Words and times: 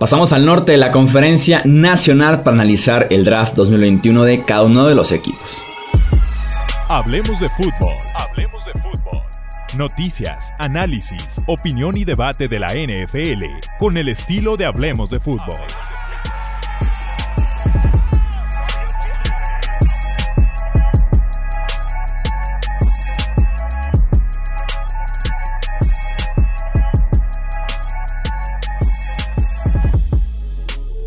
Pasamos 0.00 0.32
al 0.32 0.46
norte 0.46 0.70
de 0.70 0.78
la 0.78 0.92
conferencia 0.92 1.60
nacional 1.64 2.44
para 2.44 2.54
analizar 2.54 3.08
el 3.10 3.24
draft 3.24 3.56
2021 3.56 4.22
de 4.22 4.44
cada 4.44 4.62
uno 4.62 4.86
de 4.86 4.94
los 4.94 5.10
equipos. 5.10 5.64
Hablemos 6.88 7.40
de 7.40 7.50
fútbol. 7.50 7.92
Hablemos 8.14 8.64
de 8.64 8.80
fútbol. 8.80 9.20
Noticias, 9.76 10.52
análisis, 10.60 11.40
opinión 11.48 11.96
y 11.96 12.04
debate 12.04 12.46
de 12.46 12.60
la 12.60 12.74
NFL 12.74 13.42
con 13.80 13.96
el 13.96 14.08
estilo 14.08 14.56
de 14.56 14.66
Hablemos 14.66 15.10
de 15.10 15.18
fútbol. 15.18 15.58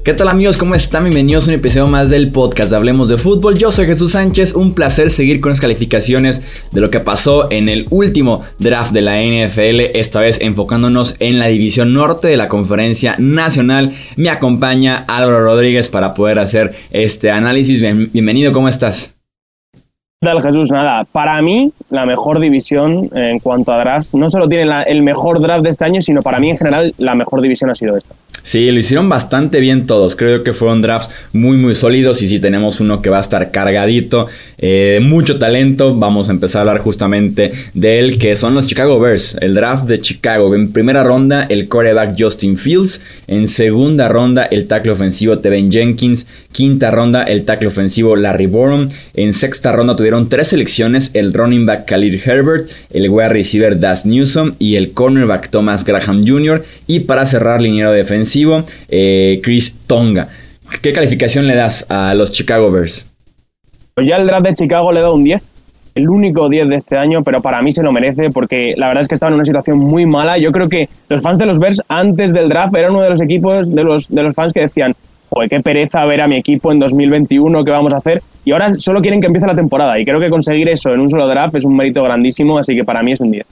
¿Qué 0.04 0.16
tal 0.16 0.30
amigos? 0.30 0.58
¿Cómo 0.58 0.74
están? 0.74 1.04
Bienvenidos 1.04 1.46
a 1.46 1.50
un 1.50 1.54
episodio 1.54 1.86
más 1.86 2.09
del 2.09 2.32
podcast 2.32 2.72
de 2.72 2.76
Hablemos 2.76 3.08
de 3.08 3.20
Fútbol. 3.20 3.59
Yo 3.59 3.70
soy 3.70 3.86
Jesús 3.86 4.14
Sánchez, 4.14 4.55
un 4.55 4.73
placer 4.73 5.12
seguir 5.12 5.40
con 5.40 5.52
las 5.52 5.62
calificaciones 5.62 6.42
de 6.72 6.82
lo 6.82 6.90
que 6.90 7.02
pasó 7.02 7.52
en 7.52 7.70
el 7.70 7.86
último 7.92 8.44
draft 8.58 8.94
de 8.94 9.04
la 9.04 9.22
NFL, 9.22 9.95
esta 9.95 10.20
vez 10.20 10.42
enfocándonos 10.42 11.18
en 11.20 11.38
la 11.38 11.50
división 11.50 11.94
norte 11.94 12.30
de 12.30 12.38
la 12.38 12.48
conferencia 12.48 13.16
nacional. 13.20 13.94
Me 14.16 14.32
acompaña 14.32 15.06
Álvaro 15.08 15.44
Rodríguez 15.44 15.90
para 15.90 16.16
poder 16.16 16.40
hacer 16.40 16.73
este 16.90 17.30
análisis. 17.30 17.80
Bienvenido, 18.12 18.52
¿cómo 18.54 18.70
estás? 18.70 19.20
¿Qué 20.23 20.27
tal 20.27 20.39
Jesús? 20.39 20.70
Nada, 20.70 21.03
para 21.03 21.41
mí 21.41 21.73
la 21.89 22.05
mejor 22.05 22.39
división 22.39 23.09
en 23.16 23.39
cuanto 23.39 23.71
a 23.71 23.80
drafts, 23.80 24.13
no 24.13 24.30
solo 24.30 24.47
tiene 24.47 24.71
el 24.85 25.02
mejor 25.02 25.41
draft 25.41 25.63
de 25.63 25.71
este 25.71 25.84
año, 25.84 25.99
sino 25.99 26.21
para 26.21 26.39
mí 26.39 26.52
en 26.52 26.59
general 26.59 26.94
la 26.99 27.16
mejor 27.16 27.41
división 27.41 27.71
ha 27.71 27.73
sido 27.75 27.97
esta. 27.97 28.13
Sí, 28.44 28.71
lo 28.71 28.80
hicieron 28.80 29.07
bastante 29.07 29.59
bien 29.59 29.85
todos. 29.85 30.16
Creo 30.16 30.44
que 30.44 30.53
fueron 30.53 30.81
drafts 30.81 31.13
muy, 31.31 31.57
muy 31.57 31.75
sólidos. 31.75 32.21
Y 32.23 32.27
si 32.27 32.39
tenemos 32.39 32.80
uno 32.80 33.02
que 33.02 33.09
va 33.09 33.17
a 33.17 33.22
estar 33.22 33.52
cargadito, 33.52 34.28
eh, 34.58 35.00
mucho 35.02 35.38
talento, 35.38 35.95
vamos 35.95 36.30
a 36.30 36.31
empezar 36.31 36.59
a 36.59 36.61
hablar 36.61 36.80
justamente 36.80 37.52
de 37.73 38.00
él, 38.00 38.17
que 38.17 38.35
son 38.35 38.56
los 38.56 38.66
Chicago 38.66 39.00
Bears. 39.00 39.38
El 39.41 39.53
draft 39.53 39.85
de 39.85 40.02
Chicago. 40.02 40.56
En 40.56 40.72
primera 40.73 41.03
ronda, 41.03 41.44
el 41.44 41.67
coreback 41.67 42.16
Justin 42.17 42.58
Fields. 42.58 43.03
En 43.28 43.47
segunda 43.47 44.09
ronda, 44.09 44.44
el 44.45 44.67
tackle 44.67 44.91
ofensivo 44.91 45.38
Tevin 45.38 45.72
Jenkins. 45.72 46.25
Quinta 46.52 46.89
ronda, 46.89 47.23
el 47.23 47.45
tackle 47.45 47.67
ofensivo 47.67 48.16
Larry 48.16 48.47
Borum. 48.47 48.89
En 49.13 49.33
sexta 49.33 49.72
ronda 49.72 49.95
tuvieron 49.95 50.11
tres 50.30 50.48
selecciones: 50.48 51.12
el 51.14 51.34
running 51.34 51.66
back 51.66 51.86
Khalil 51.86 52.22
Herbert, 52.23 52.70
el 52.92 53.09
wide 53.09 53.30
receiver 53.30 53.80
Das 53.80 54.06
Newsom 54.06 54.53
y 54.59 54.76
el 54.76 54.92
cornerback 54.92 55.50
Thomas 55.50 55.84
Graham 55.84 56.26
Jr. 56.26 56.64
Y 56.88 57.02
para 57.02 57.26
cerrar, 57.26 57.62
liniero 57.62 57.92
defensivo 57.92 58.64
eh, 58.90 59.40
Chris 59.44 59.76
Tonga. 59.88 60.30
¿Qué 60.81 60.94
calificación 60.94 61.48
le 61.48 61.56
das 61.56 61.86
a 61.90 62.14
los 62.14 62.31
Chicago 62.31 62.72
Bears? 62.72 63.06
Pues 63.94 64.08
ya 64.08 64.18
el 64.18 64.26
draft 64.26 64.45
de 64.45 64.53
Chicago 64.53 64.92
le 64.92 65.02
da 65.02 65.12
un 65.12 65.23
10. 65.23 65.42
El 65.94 66.09
único 66.09 66.48
10 66.48 66.70
de 66.70 66.75
este 66.78 66.98
año, 66.98 67.22
pero 67.23 67.42
para 67.42 67.62
mí 67.62 67.73
se 67.73 67.84
lo 67.84 67.92
merece 67.92 68.30
porque 68.30 68.73
la 68.78 68.88
verdad 68.88 69.02
es 69.02 69.09
que 69.09 69.16
estaba 69.16 69.30
en 69.30 69.36
una 69.36 69.46
situación 69.46 69.78
muy 69.78 70.06
mala. 70.06 70.38
Yo 70.38 70.52
creo 70.53 70.70
que 70.70 70.88
los 71.09 71.22
fans 71.22 71.38
de 71.38 71.46
los 71.46 71.59
Bears 71.59 71.81
antes 71.90 72.31
del 72.31 72.48
draft 72.48 72.73
eran 72.75 72.92
uno 72.92 73.02
de 73.02 73.09
los 73.09 73.22
equipos 73.22 73.73
de 73.73 73.84
los, 73.84 74.08
de 74.08 74.23
los 74.23 74.34
fans 74.34 74.53
que 74.53 74.62
decían, 74.62 74.96
joder, 75.34 75.50
qué 75.50 75.62
pereza 75.62 76.06
ver 76.06 76.22
a 76.22 76.28
mi 76.28 76.36
equipo 76.36 76.72
en 76.72 76.80
2021, 76.80 77.64
qué 77.64 77.72
vamos 77.72 77.94
a 77.94 77.98
hacer. 77.98 78.22
Y 78.44 78.52
ahora 78.52 78.74
solo 78.76 79.02
quieren 79.02 79.22
que 79.22 79.28
empiece 79.28 79.48
la 79.48 79.56
temporada. 79.56 79.98
Y 80.00 80.04
creo 80.04 80.20
que 80.20 80.30
conseguir 80.30 80.68
eso 80.68 80.94
en 80.94 81.00
un 81.00 81.10
solo 81.10 81.28
draft 81.28 81.56
es 81.56 81.64
un 81.64 81.76
mérito 81.76 82.04
grandísimo, 82.04 82.58
así 82.58 82.76
que 82.76 82.84
para 82.84 83.02
mí 83.02 83.14
es 83.14 83.22
un 83.22 83.32
10. 83.32 83.46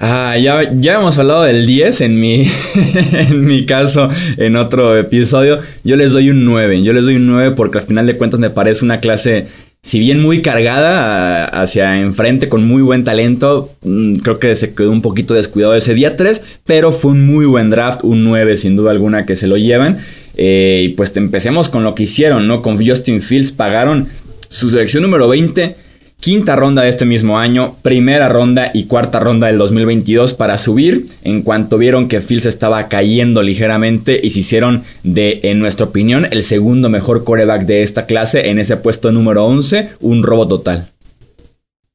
Ah, 0.00 0.36
ya, 0.40 0.60
ya 0.72 0.94
hemos 0.94 1.18
hablado 1.18 1.42
del 1.42 1.66
10 1.66 2.02
en 2.02 2.20
mi, 2.20 2.44
en 3.12 3.44
mi 3.44 3.66
caso 3.66 4.08
en 4.36 4.56
otro 4.56 4.96
episodio. 4.96 5.58
Yo 5.84 5.96
les 5.96 6.12
doy 6.12 6.30
un 6.30 6.44
9. 6.44 6.82
Yo 6.82 6.92
les 6.92 7.04
doy 7.04 7.16
un 7.16 7.26
9 7.26 7.54
porque 7.56 7.78
al 7.78 7.84
final 7.84 8.06
de 8.06 8.16
cuentas 8.16 8.40
me 8.40 8.48
parece 8.48 8.84
una 8.84 9.00
clase, 9.00 9.48
si 9.82 9.98
bien 9.98 10.22
muy 10.22 10.40
cargada 10.40 11.44
hacia 11.46 12.00
enfrente 12.00 12.48
con 12.48 12.66
muy 12.66 12.80
buen 12.80 13.02
talento, 13.02 13.70
mm, 13.82 14.18
creo 14.18 14.38
que 14.38 14.54
se 14.54 14.72
quedó 14.72 14.92
un 14.92 15.02
poquito 15.02 15.34
descuidado 15.34 15.74
ese 15.74 15.94
día 15.94 16.16
3, 16.16 16.44
pero 16.64 16.92
fue 16.92 17.10
un 17.10 17.26
muy 17.26 17.44
buen 17.44 17.68
draft, 17.68 18.04
un 18.04 18.22
9 18.22 18.56
sin 18.56 18.76
duda 18.76 18.92
alguna 18.92 19.26
que 19.26 19.34
se 19.34 19.48
lo 19.48 19.56
llevan. 19.56 19.98
Eh, 20.38 20.82
y 20.84 20.88
pues 20.90 21.14
empecemos 21.16 21.68
con 21.68 21.84
lo 21.84 21.94
que 21.94 22.04
hicieron, 22.04 22.48
¿no? 22.48 22.62
Con 22.62 22.84
Justin 22.84 23.20
Fields 23.20 23.52
pagaron 23.52 24.08
su 24.48 24.70
selección 24.70 25.02
número 25.02 25.28
20 25.28 25.76
Quinta 26.20 26.56
ronda 26.56 26.82
de 26.82 26.88
este 26.88 27.04
mismo 27.04 27.38
año, 27.38 27.76
primera 27.80 28.28
ronda 28.28 28.72
y 28.74 28.86
cuarta 28.86 29.20
ronda 29.20 29.46
del 29.46 29.56
2022 29.56 30.34
para 30.34 30.58
subir 30.58 31.06
en 31.22 31.42
cuanto 31.42 31.78
vieron 31.78 32.08
que 32.08 32.20
Fields 32.20 32.46
estaba 32.46 32.88
cayendo 32.88 33.40
ligeramente 33.40 34.18
y 34.20 34.30
se 34.30 34.40
hicieron 34.40 34.82
de, 35.04 35.38
en 35.44 35.60
nuestra 35.60 35.86
opinión, 35.86 36.26
el 36.32 36.42
segundo 36.42 36.88
mejor 36.88 37.22
coreback 37.22 37.66
de 37.66 37.84
esta 37.84 38.06
clase 38.06 38.50
en 38.50 38.58
ese 38.58 38.76
puesto 38.76 39.12
número 39.12 39.46
11, 39.46 39.90
un 40.00 40.24
robo 40.24 40.48
total. 40.48 40.88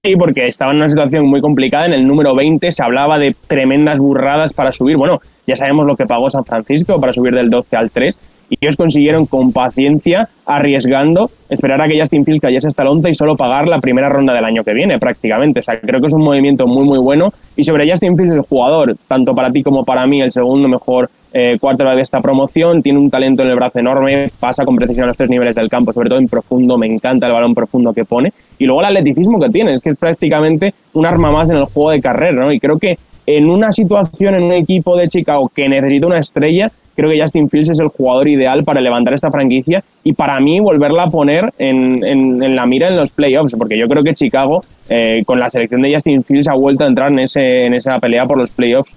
Sí, 0.06 0.16
porque 0.16 0.48
estaba 0.48 0.72
en 0.72 0.78
una 0.78 0.90
situación 0.90 1.26
muy 1.26 1.42
complicada. 1.42 1.86
En 1.86 1.94
el 1.94 2.08
número 2.08 2.34
20 2.34 2.72
se 2.72 2.82
hablaba 2.82 3.20
de 3.20 3.36
tremendas 3.48 4.00
burradas 4.00 4.54
para 4.54 4.72
subir. 4.72 4.96
Bueno, 4.96 5.22
ya 5.48 5.58
sabemos 5.58 5.86
lo 5.86 5.98
que 5.98 6.06
pagó 6.06 6.30
San 6.30 6.46
Francisco 6.46 7.00
para 7.02 7.12
subir 7.12 7.34
del 7.36 7.50
12 7.50 7.76
al 7.76 7.92
3 7.92 8.18
y 8.50 8.58
ellos 8.62 8.78
consiguieron 8.78 9.26
con 9.26 9.52
paciencia, 9.52 10.30
arriesgando, 10.46 11.32
esperar 11.50 11.82
a 11.82 11.88
que 11.88 12.00
Justin 12.00 12.26
Fields 12.26 12.42
cayese 12.42 12.68
hasta 12.68 12.84
el 12.84 12.90
11 12.90 13.10
y 13.10 13.14
solo 13.14 13.36
pagar 13.36 13.68
la 13.68 13.80
primera 13.80 14.10
ronda 14.10 14.34
del 14.34 14.46
año 14.46 14.64
que 14.64 14.74
viene, 14.74 15.00
prácticamente. 15.00 15.62
O 15.62 15.64
sea, 15.64 15.80
creo 15.80 16.00
que 16.00 16.08
es 16.08 16.14
un 16.14 16.24
movimiento 16.24 16.68
muy, 16.68 16.86
muy 16.86 17.00
bueno. 17.00 17.34
Y 17.56 17.64
sobre 17.64 17.90
Justin 17.90 18.16
Fields, 18.18 18.34
el 18.34 18.42
jugador, 18.42 18.96
tanto 19.08 19.34
para 19.34 19.52
ti 19.52 19.64
como 19.64 19.84
para 19.86 20.06
mí, 20.06 20.22
el 20.22 20.32
segundo 20.32 20.68
mejor 20.68 21.10
eh, 21.34 21.58
de 21.60 22.02
esta 22.02 22.22
promoción, 22.22 22.84
tiene 22.84 23.00
un 23.00 23.10
talento 23.10 23.42
en 23.42 23.50
el 23.50 23.56
brazo 23.56 23.80
enorme, 23.80 24.32
pasa 24.40 24.66
con 24.66 24.76
precisión 24.76 25.06
a 25.06 25.08
los 25.08 25.18
tres 25.18 25.30
niveles 25.30 25.56
del 25.56 25.70
campo, 25.70 25.92
sobre 25.92 26.10
todo 26.10 26.20
en 26.20 26.28
profundo, 26.28 26.78
me 26.78 26.86
encanta 26.86 27.26
el 27.28 27.34
balón 27.34 27.56
profundo 27.56 27.94
que 27.94 28.06
pone. 28.06 28.32
Y 28.60 28.66
luego 28.66 28.82
el 28.82 28.88
atleticismo 28.88 29.40
que 29.40 29.50
tiene, 29.50 29.74
es 29.74 29.82
que 29.82 29.92
es 29.92 29.98
prácticamente 29.98 30.74
un 30.94 31.06
arma 31.06 31.32
más 31.32 31.50
en 31.50 31.58
el 31.58 31.66
juego 31.66 31.90
de 31.90 32.02
carrera, 32.02 32.44
¿no? 32.44 32.52
Y 32.52 32.60
creo 32.60 32.78
que 32.78 32.98
en 33.26 33.50
una 33.50 33.72
situación, 33.72 34.36
en 34.36 34.44
un 34.44 34.52
equipo 34.54 34.98
de 34.98 35.08
Chicago 35.08 35.52
que 35.54 35.70
necesita 35.70 36.08
una 36.08 36.20
estrella, 36.20 36.72
creo 36.96 37.10
que 37.10 37.20
Justin 37.20 37.50
Fields 37.50 37.70
es 37.70 37.80
el 37.80 37.88
jugador 37.88 38.28
ideal 38.28 38.64
para 38.64 38.82
levantar 38.82 39.14
esta 39.14 39.32
franquicia 39.32 39.84
y 40.04 40.14
para 40.14 40.40
mí 40.40 40.60
volverla 40.60 41.04
a 41.04 41.10
poner 41.10 41.54
en, 41.58 42.56
la 42.56 42.66
mira 42.66 42.88
en 42.88 42.98
los 42.98 43.12
playoffs, 43.12 43.54
porque 43.58 43.78
yo 43.78 43.88
creo 43.88 44.04
que 44.04 44.14
Chicago, 44.14 44.64
eh, 44.90 45.24
con 45.26 45.40
la 45.40 45.50
selección 45.50 45.82
de 45.82 45.94
Justin 45.94 46.24
Fields, 46.24 46.48
ha 46.48 46.54
vuelto 46.54 46.84
a 46.84 46.88
entrar 46.88 47.12
en, 47.12 47.20
ese, 47.20 47.66
en 47.66 47.74
esa 47.74 48.00
pelea 48.00 48.26
por 48.26 48.38
los 48.38 48.52
playoffs. 48.52 48.96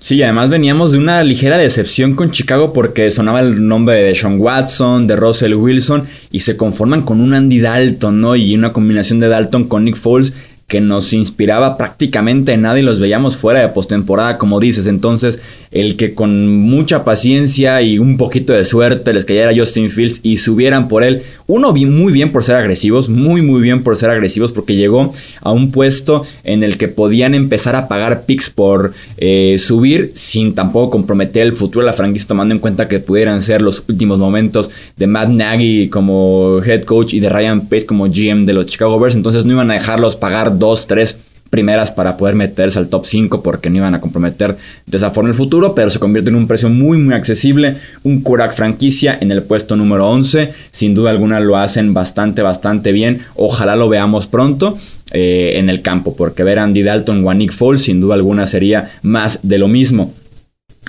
Sí, 0.00 0.22
además 0.22 0.50
veníamos 0.50 0.92
de 0.92 0.98
una 0.98 1.22
ligera 1.22 1.56
decepción 1.56 2.14
con 2.14 2.30
Chicago 2.30 2.72
porque 2.72 3.10
sonaba 3.10 3.40
el 3.40 3.66
nombre 3.66 4.02
de 4.02 4.14
Sean 4.14 4.38
Watson, 4.38 5.06
de 5.06 5.16
Russell 5.16 5.54
Wilson 5.54 6.06
y 6.30 6.40
se 6.40 6.56
conforman 6.56 7.02
con 7.02 7.20
un 7.20 7.32
Andy 7.32 7.60
Dalton, 7.60 8.20
¿no? 8.20 8.36
Y 8.36 8.54
una 8.54 8.72
combinación 8.72 9.18
de 9.20 9.28
Dalton 9.28 9.64
con 9.64 9.84
Nick 9.84 9.96
Foles 9.96 10.34
que 10.74 10.80
nos 10.80 11.12
inspiraba 11.12 11.76
prácticamente 11.76 12.52
en 12.52 12.62
nada 12.62 12.80
y 12.80 12.82
los 12.82 12.98
veíamos 12.98 13.36
fuera 13.36 13.60
de 13.60 13.68
postemporada, 13.68 14.38
como 14.38 14.58
dices. 14.58 14.88
Entonces, 14.88 15.38
el 15.74 15.96
que 15.96 16.14
con 16.14 16.46
mucha 16.56 17.04
paciencia 17.04 17.82
y 17.82 17.98
un 17.98 18.16
poquito 18.16 18.52
de 18.52 18.64
suerte 18.64 19.12
les 19.12 19.24
cayera 19.24 19.52
Justin 19.54 19.90
Fields 19.90 20.20
y 20.22 20.38
subieran 20.38 20.88
por 20.88 21.02
él, 21.02 21.22
uno 21.46 21.72
muy 21.72 22.12
bien 22.12 22.32
por 22.32 22.44
ser 22.44 22.56
agresivos, 22.56 23.08
muy 23.08 23.42
muy 23.42 23.60
bien 23.60 23.82
por 23.82 23.96
ser 23.96 24.10
agresivos, 24.10 24.52
porque 24.52 24.76
llegó 24.76 25.12
a 25.42 25.52
un 25.52 25.72
puesto 25.72 26.24
en 26.44 26.62
el 26.62 26.78
que 26.78 26.88
podían 26.88 27.34
empezar 27.34 27.74
a 27.76 27.88
pagar 27.88 28.24
picks 28.24 28.50
por 28.50 28.94
eh, 29.16 29.56
subir 29.58 30.12
sin 30.14 30.54
tampoco 30.54 30.90
comprometer 30.90 31.42
el 31.42 31.52
futuro 31.52 31.84
de 31.84 31.90
la 31.90 31.96
franquicia, 31.96 32.28
tomando 32.28 32.54
en 32.54 32.60
cuenta 32.60 32.88
que 32.88 33.00
pudieran 33.00 33.42
ser 33.42 33.60
los 33.60 33.82
últimos 33.88 34.18
momentos 34.18 34.70
de 34.96 35.06
Matt 35.08 35.28
Nagy 35.30 35.88
como 35.88 36.60
head 36.64 36.84
coach 36.84 37.14
y 37.14 37.20
de 37.20 37.28
Ryan 37.28 37.66
Pace 37.66 37.86
como 37.86 38.06
GM 38.06 38.46
de 38.46 38.52
los 38.52 38.66
Chicago 38.66 38.98
Bears. 38.98 39.16
Entonces, 39.16 39.44
no 39.44 39.52
iban 39.52 39.70
a 39.70 39.74
dejarlos 39.74 40.14
pagar 40.16 40.58
dos, 40.58 40.86
tres 40.86 41.18
primeras 41.54 41.92
para 41.92 42.16
poder 42.16 42.34
meterse 42.34 42.80
al 42.80 42.88
top 42.88 43.06
5 43.06 43.40
porque 43.40 43.70
no 43.70 43.76
iban 43.76 43.94
a 43.94 44.00
comprometer 44.00 44.56
de 44.86 44.96
esa 44.96 45.12
forma 45.12 45.30
el 45.30 45.36
futuro, 45.36 45.72
pero 45.72 45.88
se 45.88 46.00
convierte 46.00 46.30
en 46.30 46.34
un 46.34 46.48
precio 46.48 46.68
muy 46.68 46.98
muy 46.98 47.14
accesible, 47.14 47.76
un 48.02 48.22
Korak 48.22 48.54
franquicia 48.54 49.16
en 49.20 49.30
el 49.30 49.44
puesto 49.44 49.76
número 49.76 50.08
11, 50.08 50.52
sin 50.72 50.96
duda 50.96 51.12
alguna 51.12 51.38
lo 51.38 51.56
hacen 51.56 51.94
bastante 51.94 52.42
bastante 52.42 52.90
bien, 52.90 53.20
ojalá 53.36 53.76
lo 53.76 53.88
veamos 53.88 54.26
pronto 54.26 54.76
eh, 55.12 55.52
en 55.58 55.70
el 55.70 55.80
campo, 55.80 56.16
porque 56.16 56.42
ver 56.42 56.58
a 56.58 56.64
Andy 56.64 56.82
Dalton 56.82 57.24
o 57.24 57.30
a 57.30 57.34
Nick 57.34 57.52
Foles 57.52 57.82
sin 57.82 58.00
duda 58.00 58.16
alguna 58.16 58.46
sería 58.46 58.90
más 59.02 59.38
de 59.44 59.58
lo 59.58 59.68
mismo. 59.68 60.12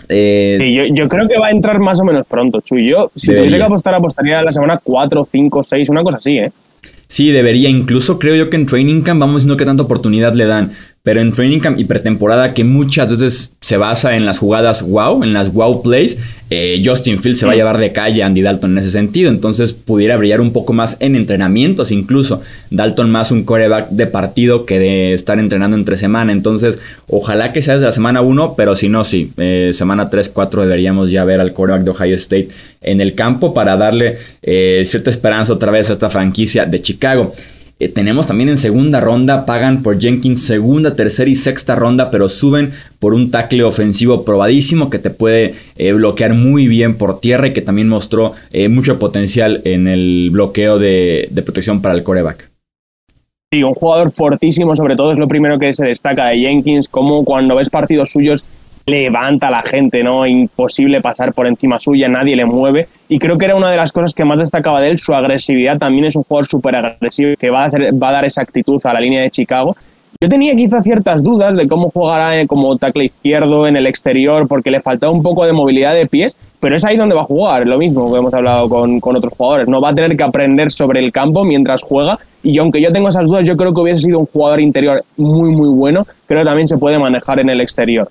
Eh, 0.10 0.89
yo, 0.95 1.07
creo 1.07 1.28
que 1.28 1.38
va 1.38 1.48
a 1.48 1.51
entrar 1.51 1.78
más 1.78 2.00
o 2.00 2.04
menos 2.04 2.25
pronto, 2.25 2.60
Chuy. 2.62 2.89
Yo, 2.89 3.12
si 3.16 3.36
tuviese 3.36 3.57
que 3.57 3.63
apostar, 3.63 3.94
apostaría 3.94 4.42
la 4.42 4.51
semana 4.51 4.80
4, 4.84 5.28
5, 5.31 5.63
6, 5.63 5.89
una 5.89 6.04
cosa 6.04 6.18
así, 6.18 6.39
¿eh? 6.39 6.51
Sí, 7.07 7.31
debería. 7.31 7.69
Incluso 7.69 8.19
creo 8.19 8.36
yo 8.36 8.50
que 8.50 8.56
en 8.57 8.66
Training 8.66 9.02
Camp 9.02 9.19
vamos 9.19 9.44
viendo 9.44 9.57
qué 9.57 9.66
tanta 9.66 9.84
oportunidad 9.84 10.34
le 10.34 10.46
dan. 10.46 10.72
Pero 11.06 11.22
en 11.22 11.31
training 11.31 11.60
camp 11.60 11.80
y 11.80 11.86
pretemporada 11.86 12.56
que 12.56 12.63
muchas 12.63 13.12
veces 13.12 13.54
se 13.62 13.78
basa 13.78 14.16
en 14.16 14.25
las 14.25 14.40
jugadas 14.40 14.81
wow, 14.81 15.24
en 15.24 15.34
las 15.34 15.54
wow 15.54 15.84
plays, 15.84 16.18
eh, 16.50 16.81
Justin 16.84 17.19
Fields 17.19 17.40
se 17.40 17.46
va 17.46 17.52
a 17.52 17.56
llevar 17.56 17.78
de 17.78 17.92
calle 17.92 18.24
a 18.24 18.25
Andy 18.25 18.42
Dalton 18.42 18.72
en 18.72 18.80
ese 18.80 18.90
sentido, 18.90 19.30
entonces 19.30 19.72
pudiera 19.74 20.18
brillar 20.18 20.42
un 20.42 20.52
poco 20.52 20.74
más 20.74 20.98
en 21.00 21.16
entrenamientos 21.16 21.92
incluso. 21.92 22.42
Dalton 22.72 23.12
más 23.12 23.30
un 23.30 23.44
coreback 23.44 23.90
de 23.92 24.07
partido 24.07 24.66
que 24.66 24.80
de 24.80 25.13
estar 25.13 25.38
entrenando 25.38 25.78
entre 25.78 25.96
semana, 25.96 26.31
entonces 26.31 26.81
ojalá 27.08 27.54
que 27.54 27.62
sea 27.62 27.75
desde 27.75 27.86
la 27.86 27.92
semana 27.92 28.22
1, 28.22 28.56
pero 28.58 28.75
si 28.75 28.90
no, 28.90 29.04
sí, 29.04 29.31
eh, 29.38 29.69
semana 29.74 30.10
3, 30.10 30.30
4 30.30 30.63
deberíamos 30.63 31.12
ya 31.12 31.24
ver 31.24 31.40
al 31.40 31.54
coreback 31.54 31.84
de 31.84 31.92
Ohio 31.92 32.16
State 32.16 32.48
en 32.81 33.00
el 33.00 33.13
campo 33.13 33.54
para 33.54 33.78
darle 33.78 34.18
eh, 34.42 34.81
cierta 34.86 35.12
esperanza 35.12 35.54
otra 35.54 35.72
vez 35.72 35.92
a 35.92 35.94
esta 35.94 36.10
franquicia 36.10 36.66
de 36.66 36.81
Chicago. 36.81 37.31
Eh, 37.77 37.89
tenemos 37.89 38.25
también 38.25 38.48
en 38.48 38.57
segunda 38.57 39.01
ronda, 39.01 39.45
pagan 39.45 39.83
por 39.83 40.00
Jenkins 40.00 40.44
segunda, 40.44 40.95
tercera 40.95 41.30
y 41.30 41.36
sexta 41.36 41.75
ronda, 41.75 42.10
pero 42.10 42.30
suben 42.30 42.72
por 43.00 43.13
un 43.13 43.31
tackle 43.31 43.63
ofensivo 43.63 44.24
probadísimo 44.24 44.89
que 44.89 44.98
te 44.98 45.10
puede 45.10 45.56
eh, 45.75 45.92
bloquear 45.92 46.36
muy 46.36 46.68
bien 46.69 46.95
por 46.95 47.19
tierra 47.19 47.48
y 47.48 47.54
que 47.54 47.62
también 47.62 47.89
mostró 47.89 48.31
eh, 48.54 48.69
mucho 48.69 48.98
potencial 48.98 49.62
en 49.66 49.89
el 49.89 50.30
bloqueo 50.31 50.80
de, 50.80 51.27
de 51.30 51.42
protección 51.42 51.81
para 51.81 51.95
el 51.95 52.04
coreback. 52.04 52.50
Sí, 53.51 53.62
un 53.62 53.74
jugador 53.74 54.10
fortísimo, 54.10 54.75
sobre 54.75 54.95
todo 54.95 55.12
es 55.12 55.19
lo 55.19 55.27
primero 55.27 55.60
que 55.60 55.74
se 55.74 55.86
destaca 55.86 56.27
de 56.27 56.39
Jenkins, 56.39 56.88
como 56.88 57.25
cuando 57.25 57.56
ves 57.56 57.69
partidos 57.69 58.10
suyos 58.10 58.45
levanta 58.86 59.48
a 59.48 59.52
la 59.52 59.64
gente, 59.64 60.04
¿no? 60.04 60.26
Imposible 60.26 61.02
pasar 61.02 61.34
por 61.34 61.48
encima 61.48 61.80
suya, 61.80 62.08
nadie 62.08 62.36
le 62.36 62.46
mueve. 62.46 62.88
Y 63.08 63.20
creo 63.20 63.38
que 63.38 63.46
era 63.46 63.56
una 63.56 63.72
de 63.72 63.78
las 63.78 63.92
cosas 63.92 64.14
que 64.14 64.26
más 64.26 64.38
destacaba 64.38 64.82
de 64.82 64.90
él, 64.90 64.98
su 64.98 65.14
agresividad. 65.14 65.78
También 65.78 66.06
es 66.06 66.16
un 66.16 66.24
jugador 66.24 66.46
súper 66.46 66.76
agresivo 66.76 67.36
que 67.38 67.50
va 67.50 67.66
a, 67.66 67.70
va 67.70 68.10
a 68.10 68.12
dar 68.12 68.26
esa 68.26 68.42
actitud 68.42 68.80
a 68.86 68.94
la 68.94 69.00
línea 69.00 69.22
de 69.22 69.32
Chicago. 69.32 69.76
Yo 70.22 70.30
tenía 70.30 70.56
quizá 70.56 70.82
ciertas 70.82 71.24
dudas 71.24 71.58
de 71.58 71.68
cómo 71.68 71.90
jugará 71.90 72.40
eh, 72.40 72.48
como 72.48 72.78
tackle 72.78 73.04
izquierdo 73.04 73.68
en 73.68 73.76
el 73.76 73.86
exterior, 73.86 74.48
porque 74.48 74.72
le 74.72 74.80
faltaba 74.80 75.12
un 75.12 75.22
poco 75.22 75.46
de 75.46 75.52
movilidad 75.52 75.94
de 75.94 76.06
pies, 76.06 76.38
pero 76.62 76.78
es 76.78 76.86
ahí 76.86 76.96
donde 76.96 77.16
va 77.16 77.22
a 77.22 77.26
jugar, 77.26 77.68
lo 77.68 77.78
mismo 77.78 78.10
que 78.10 78.20
hemos 78.20 78.34
hablado 78.34 78.70
con, 78.70 79.02
con 79.02 79.18
otros 79.18 79.34
jugadores. 79.36 79.68
No 79.68 79.82
va 79.82 79.90
a 79.90 79.94
tener 79.94 80.16
que 80.16 80.24
aprender 80.24 80.72
sobre 80.72 81.02
el 81.02 81.12
campo 81.12 81.44
mientras 81.44 81.82
juega, 81.82 82.18
y 82.44 82.58
aunque 82.60 82.82
yo 82.82 82.94
tengo 82.94 83.10
esas 83.10 83.26
dudas, 83.26 83.46
yo 83.46 83.58
creo 83.58 83.74
que 83.74 83.82
hubiese 83.82 84.04
sido 84.04 84.20
un 84.20 84.26
jugador 84.26 84.62
interior 84.62 85.04
muy, 85.18 85.50
muy 85.50 85.68
bueno, 85.68 86.08
creo 86.28 86.42
que 86.42 86.46
también 86.46 86.68
se 86.68 86.78
puede 86.78 86.98
manejar 86.98 87.40
en 87.40 87.50
el 87.50 87.60
exterior. 87.60 88.08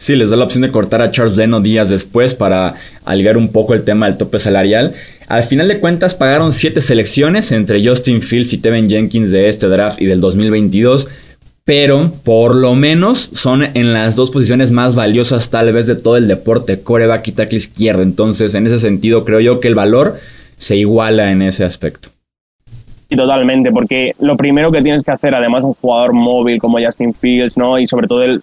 Sí, 0.00 0.16
les 0.16 0.30
da 0.30 0.36
la 0.38 0.44
opción 0.44 0.62
de 0.62 0.70
cortar 0.70 1.02
a 1.02 1.10
Charles 1.10 1.36
Leno 1.36 1.60
días 1.60 1.90
después 1.90 2.32
para 2.32 2.74
aliviar 3.04 3.36
un 3.36 3.52
poco 3.52 3.74
el 3.74 3.82
tema 3.82 4.06
del 4.06 4.16
tope 4.16 4.38
salarial. 4.38 4.94
Al 5.28 5.44
final 5.44 5.68
de 5.68 5.78
cuentas 5.78 6.14
pagaron 6.14 6.52
7 6.52 6.80
selecciones 6.80 7.52
entre 7.52 7.86
Justin 7.86 8.22
Fields 8.22 8.54
y 8.54 8.58
Tevin 8.58 8.88
Jenkins 8.88 9.30
de 9.30 9.50
este 9.50 9.66
draft 9.66 10.00
y 10.00 10.06
del 10.06 10.22
2022. 10.22 11.06
Pero 11.66 12.14
por 12.24 12.54
lo 12.54 12.74
menos 12.74 13.28
son 13.34 13.62
en 13.62 13.92
las 13.92 14.16
dos 14.16 14.30
posiciones 14.30 14.70
más 14.70 14.94
valiosas 14.94 15.50
tal 15.50 15.70
vez 15.70 15.86
de 15.86 15.96
todo 15.96 16.16
el 16.16 16.28
deporte, 16.28 16.80
coreback 16.80 17.28
y 17.28 17.32
tackle 17.32 17.58
izquierdo. 17.58 18.00
Entonces 18.00 18.54
en 18.54 18.66
ese 18.66 18.78
sentido 18.78 19.26
creo 19.26 19.40
yo 19.40 19.60
que 19.60 19.68
el 19.68 19.74
valor 19.74 20.18
se 20.56 20.76
iguala 20.76 21.30
en 21.30 21.42
ese 21.42 21.66
aspecto. 21.66 22.08
Y 23.12 23.16
totalmente, 23.16 23.72
porque 23.72 24.14
lo 24.20 24.36
primero 24.36 24.70
que 24.70 24.82
tienes 24.82 25.02
que 25.02 25.10
hacer, 25.10 25.34
además, 25.34 25.64
un 25.64 25.74
jugador 25.74 26.12
móvil 26.12 26.60
como 26.60 26.78
Justin 26.78 27.12
Fields, 27.12 27.56
¿no? 27.56 27.76
Y 27.76 27.88
sobre 27.88 28.06
todo 28.06 28.22
el, 28.22 28.40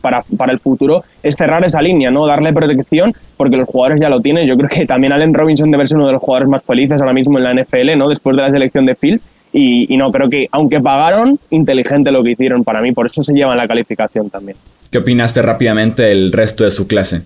para, 0.00 0.22
para, 0.38 0.52
el 0.52 0.60
futuro, 0.60 1.02
es 1.20 1.34
cerrar 1.34 1.64
esa 1.64 1.82
línea, 1.82 2.12
¿no? 2.12 2.24
Darle 2.24 2.52
protección, 2.52 3.12
porque 3.36 3.56
los 3.56 3.66
jugadores 3.66 4.00
ya 4.00 4.08
lo 4.08 4.20
tienen. 4.20 4.46
Yo 4.46 4.56
creo 4.56 4.68
que 4.68 4.86
también 4.86 5.12
Allen 5.12 5.34
Robinson 5.34 5.68
debe 5.68 5.84
ser 5.88 5.98
uno 5.98 6.06
de 6.06 6.12
los 6.12 6.22
jugadores 6.22 6.48
más 6.48 6.62
felices 6.62 7.00
ahora 7.00 7.12
mismo 7.12 7.38
en 7.38 7.44
la 7.44 7.54
NFL, 7.54 7.98
¿no? 7.98 8.08
Después 8.08 8.36
de 8.36 8.42
la 8.42 8.50
selección 8.52 8.86
de 8.86 8.94
Fields. 8.94 9.24
Y, 9.52 9.92
y 9.92 9.96
no, 9.96 10.12
creo 10.12 10.30
que, 10.30 10.48
aunque 10.52 10.80
pagaron, 10.80 11.40
inteligente 11.50 12.12
lo 12.12 12.22
que 12.22 12.30
hicieron 12.30 12.62
para 12.62 12.80
mí, 12.80 12.92
por 12.92 13.06
eso 13.06 13.24
se 13.24 13.32
llevan 13.32 13.56
la 13.56 13.66
calificación 13.66 14.30
también. 14.30 14.56
¿Qué 14.92 14.98
opinaste 14.98 15.42
rápidamente 15.42 16.04
del 16.04 16.30
resto 16.30 16.62
de 16.62 16.70
su 16.70 16.86
clase? 16.86 17.22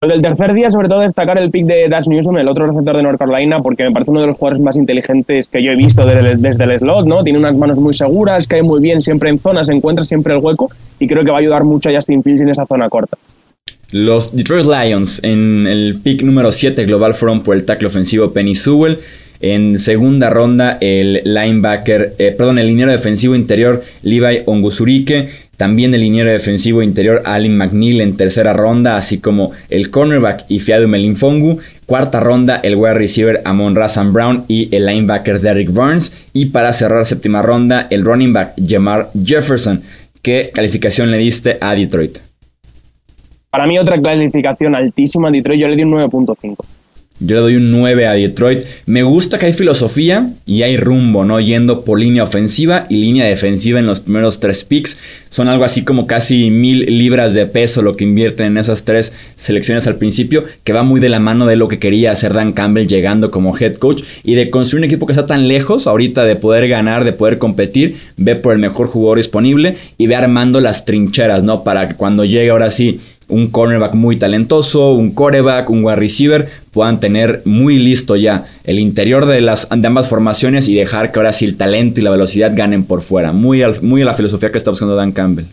El 0.00 0.22
tercer 0.22 0.54
día, 0.54 0.70
sobre 0.70 0.86
todo, 0.86 1.00
destacar 1.00 1.38
el 1.38 1.50
pick 1.50 1.66
de 1.66 1.88
Dash 1.88 2.06
Newsom, 2.06 2.38
el 2.38 2.46
otro 2.46 2.68
receptor 2.68 2.96
de 2.96 3.02
North 3.02 3.18
Carolina, 3.18 3.60
porque 3.60 3.82
me 3.82 3.90
parece 3.90 4.12
uno 4.12 4.20
de 4.20 4.28
los 4.28 4.36
jugadores 4.36 4.62
más 4.62 4.76
inteligentes 4.76 5.48
que 5.48 5.60
yo 5.60 5.72
he 5.72 5.74
visto 5.74 6.06
desde, 6.06 6.36
desde 6.36 6.62
el 6.62 6.78
slot, 6.78 7.04
¿no? 7.04 7.24
Tiene 7.24 7.40
unas 7.40 7.56
manos 7.56 7.78
muy 7.78 7.92
seguras, 7.92 8.46
cae 8.46 8.62
muy 8.62 8.80
bien 8.80 9.02
siempre 9.02 9.28
en 9.28 9.40
zona, 9.40 9.64
se 9.64 9.72
encuentra 9.72 10.04
siempre 10.04 10.34
el 10.34 10.38
hueco 10.38 10.70
y 11.00 11.08
creo 11.08 11.24
que 11.24 11.32
va 11.32 11.38
a 11.38 11.40
ayudar 11.40 11.64
mucho 11.64 11.90
a 11.90 11.94
Justin 11.94 12.22
Fields 12.22 12.42
en 12.42 12.50
esa 12.50 12.64
zona 12.64 12.88
corta. 12.88 13.18
Los 13.90 14.36
Detroit 14.36 14.66
Lions 14.66 15.18
en 15.24 15.66
el 15.66 15.98
pick 16.00 16.22
número 16.22 16.52
7 16.52 16.84
global 16.84 17.14
fueron 17.14 17.42
por 17.42 17.56
el 17.56 17.64
tackle 17.64 17.88
ofensivo 17.88 18.30
Penny 18.30 18.54
Sewell. 18.54 19.00
En 19.40 19.80
segunda 19.80 20.30
ronda, 20.30 20.78
el 20.80 21.22
linebacker, 21.24 22.14
eh, 22.18 22.34
perdón, 22.38 22.58
el 22.58 22.68
liniero 22.68 22.92
defensivo 22.92 23.34
interior 23.34 23.82
Levi 24.02 24.42
Onguzurike. 24.46 25.47
También 25.58 25.92
el 25.92 26.02
liniero 26.02 26.30
defensivo 26.30 26.84
interior 26.84 27.20
Alin 27.24 27.58
McNeil 27.58 28.00
en 28.00 28.16
tercera 28.16 28.52
ronda, 28.52 28.96
así 28.96 29.18
como 29.18 29.50
el 29.70 29.90
cornerback 29.90 30.44
Ifeadu 30.48 30.86
Melinfongu. 30.86 31.58
Cuarta 31.84 32.20
ronda, 32.20 32.60
el 32.62 32.76
wide 32.76 32.94
receiver 32.94 33.42
Amon 33.44 33.74
Razan 33.74 34.12
Brown 34.12 34.44
y 34.46 34.74
el 34.74 34.86
linebacker 34.86 35.40
Derrick 35.40 35.70
Burns. 35.72 36.16
Y 36.32 36.46
para 36.46 36.72
cerrar 36.72 37.04
séptima 37.06 37.42
ronda, 37.42 37.88
el 37.90 38.04
running 38.04 38.32
back 38.32 38.54
Jamar 38.64 39.10
Jefferson. 39.24 39.82
¿Qué 40.22 40.52
calificación 40.54 41.10
le 41.10 41.18
diste 41.18 41.58
a 41.60 41.74
Detroit? 41.74 42.18
Para 43.50 43.66
mí 43.66 43.80
otra 43.80 44.00
calificación 44.00 44.76
altísima 44.76 45.26
a 45.26 45.30
Detroit, 45.32 45.60
yo 45.60 45.66
le 45.66 45.74
di 45.74 45.82
un 45.82 45.90
9.5. 45.90 46.56
Yo 47.20 47.34
le 47.34 47.42
doy 47.42 47.56
un 47.56 47.72
9 47.72 48.06
a 48.06 48.12
Detroit. 48.12 48.64
Me 48.86 49.02
gusta 49.02 49.38
que 49.38 49.46
hay 49.46 49.52
filosofía 49.52 50.30
y 50.46 50.62
hay 50.62 50.76
rumbo, 50.76 51.24
¿no? 51.24 51.40
Yendo 51.40 51.84
por 51.84 51.98
línea 51.98 52.22
ofensiva 52.22 52.86
y 52.88 52.98
línea 52.98 53.26
defensiva 53.26 53.80
en 53.80 53.86
los 53.86 54.00
primeros 54.00 54.38
tres 54.38 54.64
picks. 54.64 55.00
Son 55.28 55.48
algo 55.48 55.64
así 55.64 55.84
como 55.84 56.06
casi 56.06 56.50
mil 56.50 56.86
libras 56.86 57.34
de 57.34 57.46
peso 57.46 57.82
lo 57.82 57.96
que 57.96 58.04
invierten 58.04 58.46
en 58.46 58.58
esas 58.58 58.84
tres 58.84 59.12
selecciones 59.34 59.86
al 59.88 59.96
principio, 59.96 60.44
que 60.62 60.72
va 60.72 60.84
muy 60.84 61.00
de 61.00 61.08
la 61.08 61.18
mano 61.18 61.46
de 61.46 61.56
lo 61.56 61.66
que 61.66 61.78
quería 61.78 62.12
hacer 62.12 62.32
Dan 62.34 62.52
Campbell 62.52 62.86
llegando 62.86 63.30
como 63.30 63.56
head 63.58 63.76
coach 63.76 64.02
y 64.22 64.34
de 64.34 64.50
construir 64.50 64.80
un 64.80 64.84
equipo 64.84 65.06
que 65.06 65.12
está 65.12 65.26
tan 65.26 65.48
lejos 65.48 65.86
ahorita 65.86 66.22
de 66.24 66.36
poder 66.36 66.68
ganar, 66.68 67.04
de 67.04 67.12
poder 67.12 67.38
competir, 67.38 67.96
ve 68.16 68.36
por 68.36 68.52
el 68.52 68.58
mejor 68.60 68.86
jugador 68.86 69.18
disponible 69.18 69.76
y 69.98 70.06
ve 70.06 70.14
armando 70.14 70.60
las 70.60 70.84
trincheras, 70.84 71.42
¿no? 71.42 71.64
Para 71.64 71.88
que 71.88 71.94
cuando 71.94 72.24
llegue 72.24 72.50
ahora 72.50 72.70
sí 72.70 73.00
un 73.28 73.48
cornerback 73.48 73.94
muy 73.94 74.16
talentoso, 74.16 74.92
un 74.92 75.12
coreback, 75.12 75.70
un 75.70 75.84
wide 75.84 75.96
receiver, 75.96 76.48
puedan 76.72 77.00
tener 77.00 77.42
muy 77.44 77.78
listo 77.78 78.16
ya 78.16 78.46
el 78.64 78.78
interior 78.78 79.26
de, 79.26 79.40
las, 79.40 79.68
ambas 79.70 80.08
formaciones 80.08 80.68
y 80.68 80.74
dejar 80.74 81.12
que 81.12 81.18
ahora 81.18 81.32
sí 81.32 81.44
el 81.44 81.56
talento 81.56 82.00
y 82.00 82.04
la 82.04 82.10
velocidad 82.10 82.52
ganen 82.54 82.84
por 82.84 83.02
fuera. 83.02 83.32
Muy, 83.32 83.62
muy 83.82 84.02
a 84.02 84.06
la 84.06 84.14
filosofía 84.14 84.50
que 84.50 84.58
está 84.58 84.70
buscando 84.70 84.96
Dan 84.96 85.12
Campbell 85.12 85.46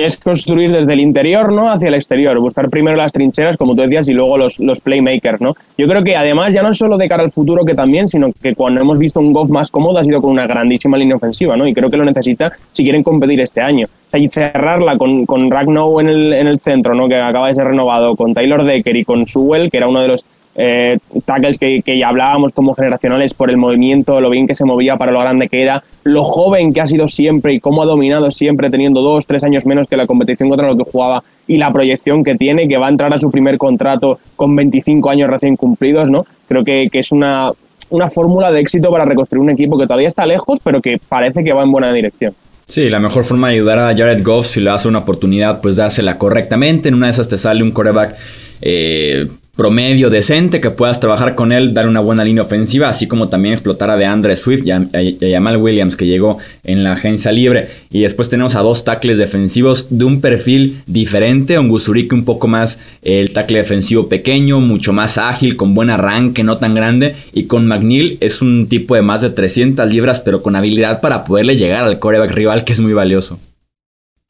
es 0.00 0.18
construir 0.18 0.72
desde 0.72 0.92
el 0.92 1.00
interior 1.00 1.52
¿no? 1.52 1.70
hacia 1.70 1.88
el 1.88 1.94
exterior, 1.94 2.38
buscar 2.38 2.68
primero 2.70 2.96
las 2.96 3.12
trincheras, 3.12 3.56
como 3.56 3.74
tú 3.74 3.82
decías, 3.82 4.08
y 4.08 4.14
luego 4.14 4.38
los, 4.38 4.58
los 4.60 4.80
playmakers. 4.80 5.40
¿no? 5.40 5.54
Yo 5.76 5.86
creo 5.86 6.02
que 6.02 6.16
además, 6.16 6.52
ya 6.52 6.62
no 6.62 6.72
solo 6.72 6.96
de 6.96 7.08
cara 7.08 7.22
al 7.22 7.32
futuro 7.32 7.64
que 7.64 7.74
también, 7.74 8.08
sino 8.08 8.30
que 8.32 8.54
cuando 8.54 8.80
hemos 8.80 8.98
visto 8.98 9.20
un 9.20 9.32
golf 9.32 9.50
más 9.50 9.70
cómodo 9.70 9.98
ha 9.98 10.04
sido 10.04 10.20
con 10.20 10.30
una 10.30 10.46
grandísima 10.46 10.96
línea 10.96 11.16
ofensiva, 11.16 11.56
¿no? 11.56 11.66
y 11.66 11.74
creo 11.74 11.90
que 11.90 11.96
lo 11.96 12.04
necesita 12.04 12.52
si 12.72 12.82
quieren 12.82 13.02
competir 13.02 13.40
este 13.40 13.60
año. 13.60 13.86
y 14.12 14.28
cerrarla 14.28 14.96
con, 14.96 15.26
con 15.26 15.50
Ragnow 15.50 16.00
en 16.00 16.08
el, 16.08 16.32
en 16.32 16.46
el 16.46 16.58
centro, 16.58 16.94
¿no? 16.94 17.08
que 17.08 17.16
acaba 17.16 17.48
de 17.48 17.54
ser 17.54 17.66
renovado, 17.66 18.16
con 18.16 18.34
Taylor 18.34 18.64
Decker 18.64 18.96
y 18.96 19.04
con 19.04 19.26
Sewell, 19.26 19.70
que 19.70 19.76
era 19.76 19.88
uno 19.88 20.00
de 20.00 20.08
los 20.08 20.26
eh, 20.56 20.98
tackles 21.24 21.58
que, 21.58 21.82
ya 21.98 22.08
hablábamos 22.08 22.52
como 22.52 22.74
generacionales 22.74 23.34
por 23.34 23.50
el 23.50 23.56
movimiento, 23.56 24.20
lo 24.20 24.30
bien 24.30 24.46
que 24.46 24.54
se 24.54 24.64
movía 24.64 24.96
para 24.96 25.12
lo 25.12 25.20
grande 25.20 25.48
que 25.48 25.62
era, 25.62 25.82
lo 26.04 26.24
joven 26.24 26.72
que 26.72 26.80
ha 26.80 26.86
sido 26.86 27.08
siempre 27.08 27.52
y 27.54 27.60
cómo 27.60 27.82
ha 27.82 27.86
dominado 27.86 28.30
siempre 28.30 28.70
teniendo 28.70 29.02
dos, 29.02 29.26
tres 29.26 29.44
años 29.44 29.66
menos 29.66 29.86
que 29.86 29.96
la 29.96 30.06
competición 30.06 30.48
contra 30.48 30.66
lo 30.66 30.76
que 30.76 30.90
jugaba 30.90 31.22
y 31.46 31.58
la 31.58 31.72
proyección 31.72 32.24
que 32.24 32.34
tiene, 32.34 32.68
que 32.68 32.78
va 32.78 32.86
a 32.86 32.90
entrar 32.90 33.12
a 33.12 33.18
su 33.18 33.30
primer 33.30 33.58
contrato 33.58 34.18
con 34.34 34.56
25 34.56 35.10
años 35.10 35.30
recién 35.30 35.56
cumplidos, 35.56 36.10
¿no? 36.10 36.24
Creo 36.48 36.64
que, 36.64 36.88
que 36.90 37.00
es 37.00 37.12
una, 37.12 37.52
una 37.90 38.08
fórmula 38.08 38.50
de 38.50 38.60
éxito 38.60 38.90
para 38.90 39.04
reconstruir 39.04 39.42
un 39.42 39.50
equipo 39.50 39.78
que 39.78 39.84
todavía 39.84 40.08
está 40.08 40.26
lejos, 40.26 40.58
pero 40.62 40.80
que 40.80 40.98
parece 41.08 41.44
que 41.44 41.52
va 41.52 41.62
en 41.62 41.72
buena 41.72 41.92
dirección. 41.92 42.34
Sí, 42.66 42.88
la 42.88 42.98
mejor 42.98 43.24
forma 43.24 43.48
de 43.48 43.54
ayudar 43.54 43.78
a 43.78 43.96
Jared 43.96 44.24
Goff 44.24 44.46
si 44.46 44.60
le 44.60 44.70
das 44.70 44.86
una 44.86 44.98
oportunidad, 44.98 45.60
pues 45.60 45.76
dásela 45.76 46.18
correctamente. 46.18 46.88
En 46.88 46.94
una 46.94 47.06
de 47.06 47.12
esas 47.12 47.28
te 47.28 47.38
sale 47.38 47.62
un 47.62 47.70
coreback 47.70 48.16
eh, 48.60 49.28
promedio 49.56 50.10
decente, 50.10 50.60
que 50.60 50.70
puedas 50.70 51.00
trabajar 51.00 51.34
con 51.34 51.50
él, 51.50 51.72
dar 51.72 51.88
una 51.88 52.00
buena 52.00 52.24
línea 52.24 52.42
ofensiva, 52.42 52.88
así 52.88 53.08
como 53.08 53.26
también 53.26 53.54
explotar 53.54 53.90
a 53.90 53.96
DeAndre 53.96 54.36
Swift 54.36 54.66
y 54.66 54.70
a, 54.70 54.86
Jamal 55.18 55.56
Williams, 55.56 55.96
que 55.96 56.06
llegó 56.06 56.38
en 56.62 56.84
la 56.84 56.92
agencia 56.92 57.32
libre. 57.32 57.68
Y 57.90 58.02
después 58.02 58.28
tenemos 58.28 58.54
a 58.54 58.60
dos 58.60 58.84
tackles 58.84 59.16
defensivos 59.16 59.86
de 59.90 60.04
un 60.04 60.20
perfil 60.20 60.82
diferente. 60.86 61.58
Un 61.58 61.68
Guzurique 61.68 62.14
un 62.14 62.24
poco 62.24 62.46
más 62.48 62.80
el 63.02 63.32
tackle 63.32 63.58
defensivo 63.58 64.08
pequeño, 64.08 64.60
mucho 64.60 64.92
más 64.92 65.16
ágil, 65.16 65.56
con 65.56 65.74
buen 65.74 65.88
arranque, 65.90 66.44
no 66.44 66.58
tan 66.58 66.74
grande. 66.74 67.14
Y 67.32 67.44
con 67.44 67.66
McNeil 67.66 68.18
es 68.20 68.42
un 68.42 68.68
tipo 68.68 68.94
de 68.94 69.02
más 69.02 69.22
de 69.22 69.30
300 69.30 69.88
libras, 69.88 70.20
pero 70.20 70.42
con 70.42 70.54
habilidad 70.54 71.00
para 71.00 71.24
poderle 71.24 71.56
llegar 71.56 71.84
al 71.84 71.98
coreback 71.98 72.32
rival, 72.32 72.64
que 72.64 72.74
es 72.74 72.80
muy 72.80 72.92
valioso. 72.92 73.38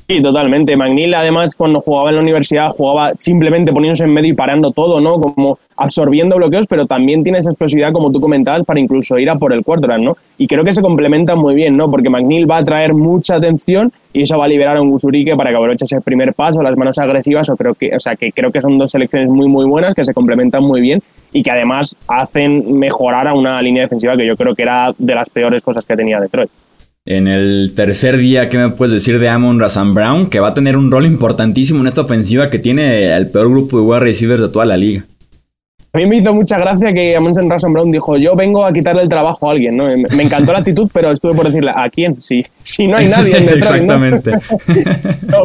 Sí, 0.09 0.23
totalmente. 0.23 0.77
McNeil, 0.77 1.13
además, 1.15 1.57
cuando 1.57 1.81
jugaba 1.81 2.11
en 2.11 2.17
la 2.17 2.23
universidad, 2.23 2.71
jugaba 2.71 3.15
simplemente 3.19 3.73
poniéndose 3.73 4.05
en 4.05 4.13
medio 4.13 4.33
y 4.33 4.37
parando 4.37 4.71
todo, 4.71 5.01
¿no? 5.01 5.21
Como 5.21 5.59
absorbiendo 5.77 6.37
bloqueos, 6.37 6.69
pero 6.69 6.87
también 6.87 7.25
tiene 7.25 7.39
esa 7.39 7.51
explosividad, 7.51 7.91
como 7.91 8.13
tú 8.13 8.21
comentabas, 8.21 8.65
para 8.65 8.79
incluso 8.79 9.19
ir 9.19 9.29
a 9.29 9.35
por 9.35 9.53
el 9.53 9.65
quarterback, 9.65 9.99
¿no? 9.99 10.17
Y 10.39 10.47
creo 10.47 10.63
que 10.63 10.73
se 10.73 10.81
complementan 10.81 11.41
muy 11.41 11.57
bien, 11.57 11.77
¿no? 11.77 11.91
Porque 11.91 12.09
McNeil 12.09 12.49
va 12.49 12.59
a 12.59 12.65
traer 12.65 12.95
mucha 12.95 13.35
atención 13.35 13.93
y 14.13 14.23
eso 14.23 14.39
va 14.39 14.45
a 14.45 14.49
liberar 14.49 14.77
a 14.77 14.81
un 14.81 14.91
Gusurique 14.91 15.35
para 15.35 15.51
que 15.51 15.57
aproveche 15.57 15.87
ese 15.87 16.01
primer 16.01 16.35
paso, 16.35 16.63
las 16.63 16.77
manos 16.77 16.99
agresivas, 16.99 17.49
o 17.49 17.57
creo 17.57 17.75
que, 17.75 17.97
o 17.97 17.99
sea, 17.99 18.15
que 18.15 18.31
creo 18.31 18.53
que 18.53 18.61
son 18.61 18.79
dos 18.79 18.93
selecciones 18.93 19.29
muy, 19.29 19.49
muy 19.49 19.67
buenas, 19.67 19.93
que 19.93 20.05
se 20.05 20.15
complementan 20.15 20.63
muy 20.63 20.81
bien 20.81 21.03
y 21.33 21.43
que 21.43 21.51
además 21.51 21.97
hacen 22.07 22.79
mejorar 22.79 23.27
a 23.27 23.35
una 23.35 23.61
línea 23.61 23.83
defensiva 23.83 24.17
que 24.17 24.25
yo 24.25 24.37
creo 24.37 24.55
que 24.55 24.63
era 24.63 24.95
de 24.97 25.15
las 25.17 25.29
peores 25.31 25.63
cosas 25.63 25.85
que 25.85 25.97
tenía 25.97 26.21
Detroit. 26.21 26.49
En 27.07 27.29
el 27.29 27.73
tercer 27.77 28.17
día, 28.17 28.51
¿qué 28.51 28.59
me 28.59 28.71
puedes 28.71 28.93
decir 28.93 29.21
de 29.21 29.29
Amon 29.29 29.61
Razan 29.61 29.95
Brown? 29.95 30.29
Que 30.29 30.41
va 30.41 30.49
a 30.49 30.55
tener 30.55 30.77
un 30.77 30.91
rol 30.91 31.07
importantísimo 31.07 31.81
en 31.81 31.87
esta 31.87 32.01
ofensiva 32.01 32.51
que 32.51 32.59
tiene 32.59 33.15
el 33.17 33.31
peor 33.31 33.49
grupo 33.49 33.79
de 33.79 33.85
wide 33.85 34.01
receivers 34.01 34.41
de 34.41 34.49
toda 34.49 34.65
la 34.65 34.77
liga. 34.77 35.05
A 35.97 35.99
mí 35.99 36.05
me 36.05 36.17
hizo 36.17 36.35
mucha 36.35 36.59
gracia 36.59 36.93
que 36.93 37.17
Amon 37.17 37.33
Razan 37.49 37.73
Brown 37.73 37.91
dijo, 37.91 38.19
yo 38.19 38.37
vengo 38.37 38.67
a 38.67 38.71
quitarle 38.71 39.01
el 39.01 39.09
trabajo 39.09 39.49
a 39.49 39.53
alguien, 39.53 39.79
¿no? 39.79 39.85
Me 39.87 40.23
encantó 40.23 40.53
la 40.53 40.59
actitud, 40.59 40.91
pero 40.93 41.11
estuve 41.11 41.33
por 41.35 41.47
decirle, 41.47 41.73
¿a 41.75 41.89
quién? 41.89 42.21
Si, 42.21 42.45
si 42.63 42.87
no 42.87 42.99
hay 42.99 43.09
nadie 43.09 43.39
en 43.39 43.47
Detroit, 43.47 43.65
Exactamente. 43.65 44.33
¿no? 45.23 45.39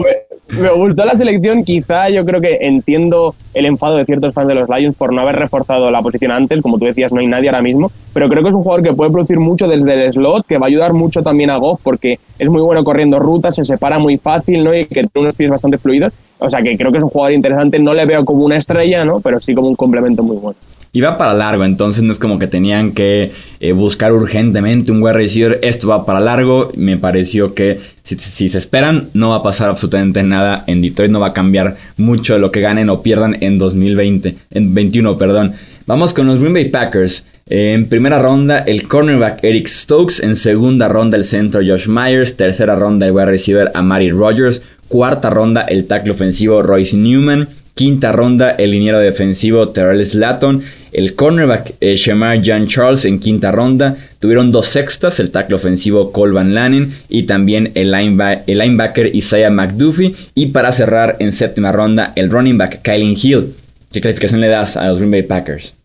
me 0.60 0.70
gustó 0.72 1.05
la 1.05 1.15
selección, 1.15 1.63
quizá 1.63 2.10
yo 2.10 2.25
creo 2.25 2.41
que 2.41 2.58
entiendo 2.60 3.34
el 3.53 3.65
enfado 3.65 3.96
de 3.96 4.05
ciertos 4.05 4.34
fans 4.34 4.50
de 4.50 4.55
los 4.55 4.67
Lions 4.67 4.96
por 4.96 5.13
no 5.13 5.22
haber 5.22 5.38
reforzado 5.38 5.89
la 5.89 6.01
posición 6.01 6.31
antes, 6.31 6.62
como 6.62 6.77
tú 6.77 6.84
decías, 6.84 7.13
no 7.13 7.22
hay 7.22 7.27
nadie 7.27 7.48
ahora 7.48 7.62
mismo, 7.62 7.89
pero 8.13 8.27
creo 8.27 8.43
que 8.43 8.50
es 8.50 8.55
un 8.55 8.63
jugador 8.63 8.84
que 8.84 8.91
puede 8.91 9.10
producir 9.10 9.39
mucho 9.39 9.70
desde 9.70 10.03
el 10.03 10.12
slot, 10.12 10.46
que 10.46 10.58
va 10.58 10.65
a 10.65 10.67
ayudar 10.67 10.91
mucho 10.91 11.24
también 11.24 11.50
a 11.50 11.55
Goff 11.55 11.79
porque 11.81 12.20
es 12.38 12.50
muy 12.50 12.62
bueno 12.62 12.84
corriendo 12.84 13.20
rutas, 13.20 13.55
se 13.55 13.63
separa 13.63 14.00
muy 14.00 14.17
fácil, 14.17 14.65
¿no? 14.65 14.75
Y 14.75 14.86
que 14.86 14.96
tiene 14.96 15.10
unos 15.15 15.36
pies 15.36 15.50
bastante 15.50 15.77
fluidos, 15.77 16.12
o 16.41 16.50
sea 16.50 16.62
que 16.62 16.75
creo 16.75 16.91
que 16.91 16.98
es 16.98 17.03
un 17.03 17.10
jugador 17.10 17.33
interesante, 17.33 17.77
no 17.79 17.93
le 17.93 18.05
veo 18.05 18.25
como 18.25 18.43
una 18.43 18.57
estrella, 18.57 19.05
¿no? 19.05 19.19
Pero 19.19 19.39
sí 19.39 19.53
como 19.53 19.67
un 19.67 19.75
complemento 19.75 20.24
muy 20.24 20.38
bueno. 20.38 20.57
Y 20.93 21.00
va 21.00 21.17
para 21.17 21.33
largo, 21.33 21.63
entonces 21.63 22.03
no 22.03 22.12
es 22.12 22.19
como 22.19 22.38
que 22.38 22.48
tenían 22.48 22.91
que 22.91 23.31
eh, 23.62 23.71
buscar 23.71 24.12
urgentemente 24.12 24.91
un 24.91 25.01
wide 25.01 25.13
receiver. 25.13 25.60
Esto 25.62 25.88
va 25.88 26.05
para 26.05 26.19
largo. 26.19 26.69
Me 26.75 26.98
pareció 26.98 27.53
que 27.53 27.79
si, 28.03 28.50
se 28.50 28.57
esperan, 28.57 29.07
no 29.13 29.29
va 29.29 29.38
a 29.38 29.43
pasar 29.43 29.69
absolutamente 29.69 30.21
nada 30.24 30.65
en 30.67 30.81
Detroit. 30.81 31.10
No 31.10 31.21
va 31.21 31.27
a 31.27 31.33
cambiar 31.33 31.77
mucho 31.95 32.38
lo 32.39 32.51
que 32.51 32.60
ganen 32.60 32.89
o 32.89 33.01
pierdan 33.01 33.38
en 33.39 33.57
2020, 33.57 34.36
en 34.51 34.74
21, 34.74 35.17
perdón. 35.17 35.53
Vamos 35.91 36.13
con 36.13 36.25
los 36.25 36.39
Green 36.39 36.53
Bay 36.53 36.69
Packers. 36.69 37.25
En 37.48 37.86
primera 37.86 38.17
ronda, 38.17 38.60
el 38.60 38.88
cornerback 38.88 39.43
Eric 39.43 39.67
Stokes. 39.67 40.24
En 40.24 40.38
segunda 40.38 40.88
ronda, 40.88 41.17
el 41.17 41.25
centro 41.25 41.60
Josh 41.60 41.89
Myers. 41.89 42.38
Tercera 42.38 42.77
ronda, 42.77 43.07
el 43.07 43.12
wide 43.12 43.25
receiver 43.25 43.69
Amari 43.74 44.10
Rogers. 44.10 44.62
Cuarta 44.88 45.29
ronda, 45.29 45.63
el 45.63 45.88
tackle 45.88 46.13
ofensivo 46.13 46.62
Royce 46.62 46.95
Newman. 46.95 47.50
Quinta 47.74 48.13
ronda, 48.13 48.51
el 48.51 48.71
liniero 48.71 49.00
defensivo 49.00 49.67
Terrell 49.67 50.05
Slatton. 50.05 50.63
El 50.93 51.13
cornerback 51.15 51.74
eh, 51.81 51.98
Shamar 51.98 52.41
Jan 52.41 52.67
Charles 52.67 53.03
en 53.03 53.19
quinta 53.19 53.51
ronda. 53.51 53.98
Tuvieron 54.19 54.53
dos 54.53 54.67
sextas, 54.67 55.19
el 55.19 55.31
tackle 55.31 55.57
ofensivo 55.57 56.13
Cole 56.13 56.31
Van 56.31 56.55
Lanen 56.55 56.93
y 57.10 57.24
también 57.24 57.74
el, 57.75 57.93
el 57.93 58.60
linebacker 58.60 59.13
Isaiah 59.13 59.50
McDuffie. 59.50 60.15
Y 60.36 60.45
para 60.48 60.71
cerrar 60.71 61.17
en 61.19 61.33
séptima 61.33 61.74
ronda, 61.74 62.13
el 62.15 62.31
running 62.31 62.57
back 62.57 62.81
Kylie 62.81 63.17
Hill. 63.21 63.55
¿Qué 63.91 64.00
calificación 64.00 64.39
le 64.39 64.48
das 64.48 64.77
a 64.77 64.88
los 64.88 65.00
Green 65.00 65.12
Bay 65.12 65.24
Packers? 65.24 65.80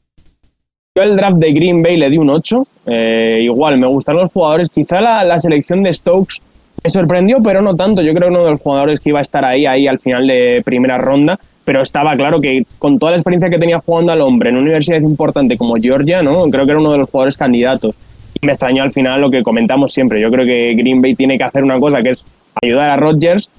El 1.03 1.17
draft 1.17 1.37
de 1.37 1.53
Green 1.53 1.83
Bay 1.83 1.97
le 1.97 2.11
di 2.11 2.19
un 2.19 2.31
8. 2.31 2.67
Eh, 2.87 3.41
igual, 3.43 3.79
me 3.79 3.87
gustan 3.87 4.17
los 4.17 4.31
jugadores. 4.31 4.69
Quizá 4.71 5.01
la, 5.01 5.25
la, 5.25 5.39
selección 5.39 5.83
de 5.83 5.93
Stokes 5.93 6.41
me 6.83 6.91
sorprendió, 6.91 7.39
pero 7.43 7.63
no 7.63 7.75
tanto. 7.77 8.03
Yo 8.03 8.15
creo 8.15 8.29
que 8.29 8.35
uno 8.35 8.45
de 8.45 8.51
los 8.51 8.61
jugadores 8.61 9.01
que 9.01 9.11
iba 9.11 9.19
a 9.19 9.23
estar 9.23 9.45
ahí, 9.45 9.67
ahí 9.67 9.87
al 9.87 9.99
final 9.99 10.27
de 10.27 10.63
primera 10.65 10.99
ronda 10.99 11.39
pero 11.67 11.83
estaba 11.83 12.17
claro 12.17 12.41
que 12.41 12.65
con 12.79 13.01
toda 13.01 13.11
la 13.11 13.19
experiencia 13.19 13.51
que 13.51 13.59
tenía 13.59 13.81
jugando 13.81 14.13
al 14.13 14.21
hombre 14.21 14.51
en 14.51 14.55
una 14.55 14.63
universidad 14.63 15.01
importante 15.01 15.59
como 15.59 15.75
Georgia, 15.75 16.23
¿no? 16.23 16.49
creo 16.49 16.65
que 16.65 16.71
era 16.71 16.81
uno 16.81 16.93
de 16.93 16.99
los 16.99 17.11
jugadores 17.11 17.37
candidatos. 17.37 17.97
Y 18.41 18.47
me 18.47 18.53
extrañó 18.53 18.85
al 18.85 18.93
final 18.93 19.21
lo 19.21 19.31
que 19.33 19.43
comentamos 19.43 19.93
siempre. 19.93 20.21
Yo 20.21 20.31
creo 20.31 20.47
que 20.47 20.75
Green 20.77 21.03
Bay 21.03 21.17
tiene 21.17 21.37
que 21.37 21.43
hacer 21.43 21.65
una 21.65 21.81
cosa 21.81 22.05
que 22.05 22.11
es 22.11 22.25
ayudar 22.63 22.91
a 22.91 22.97
Rodgers. 22.97 23.51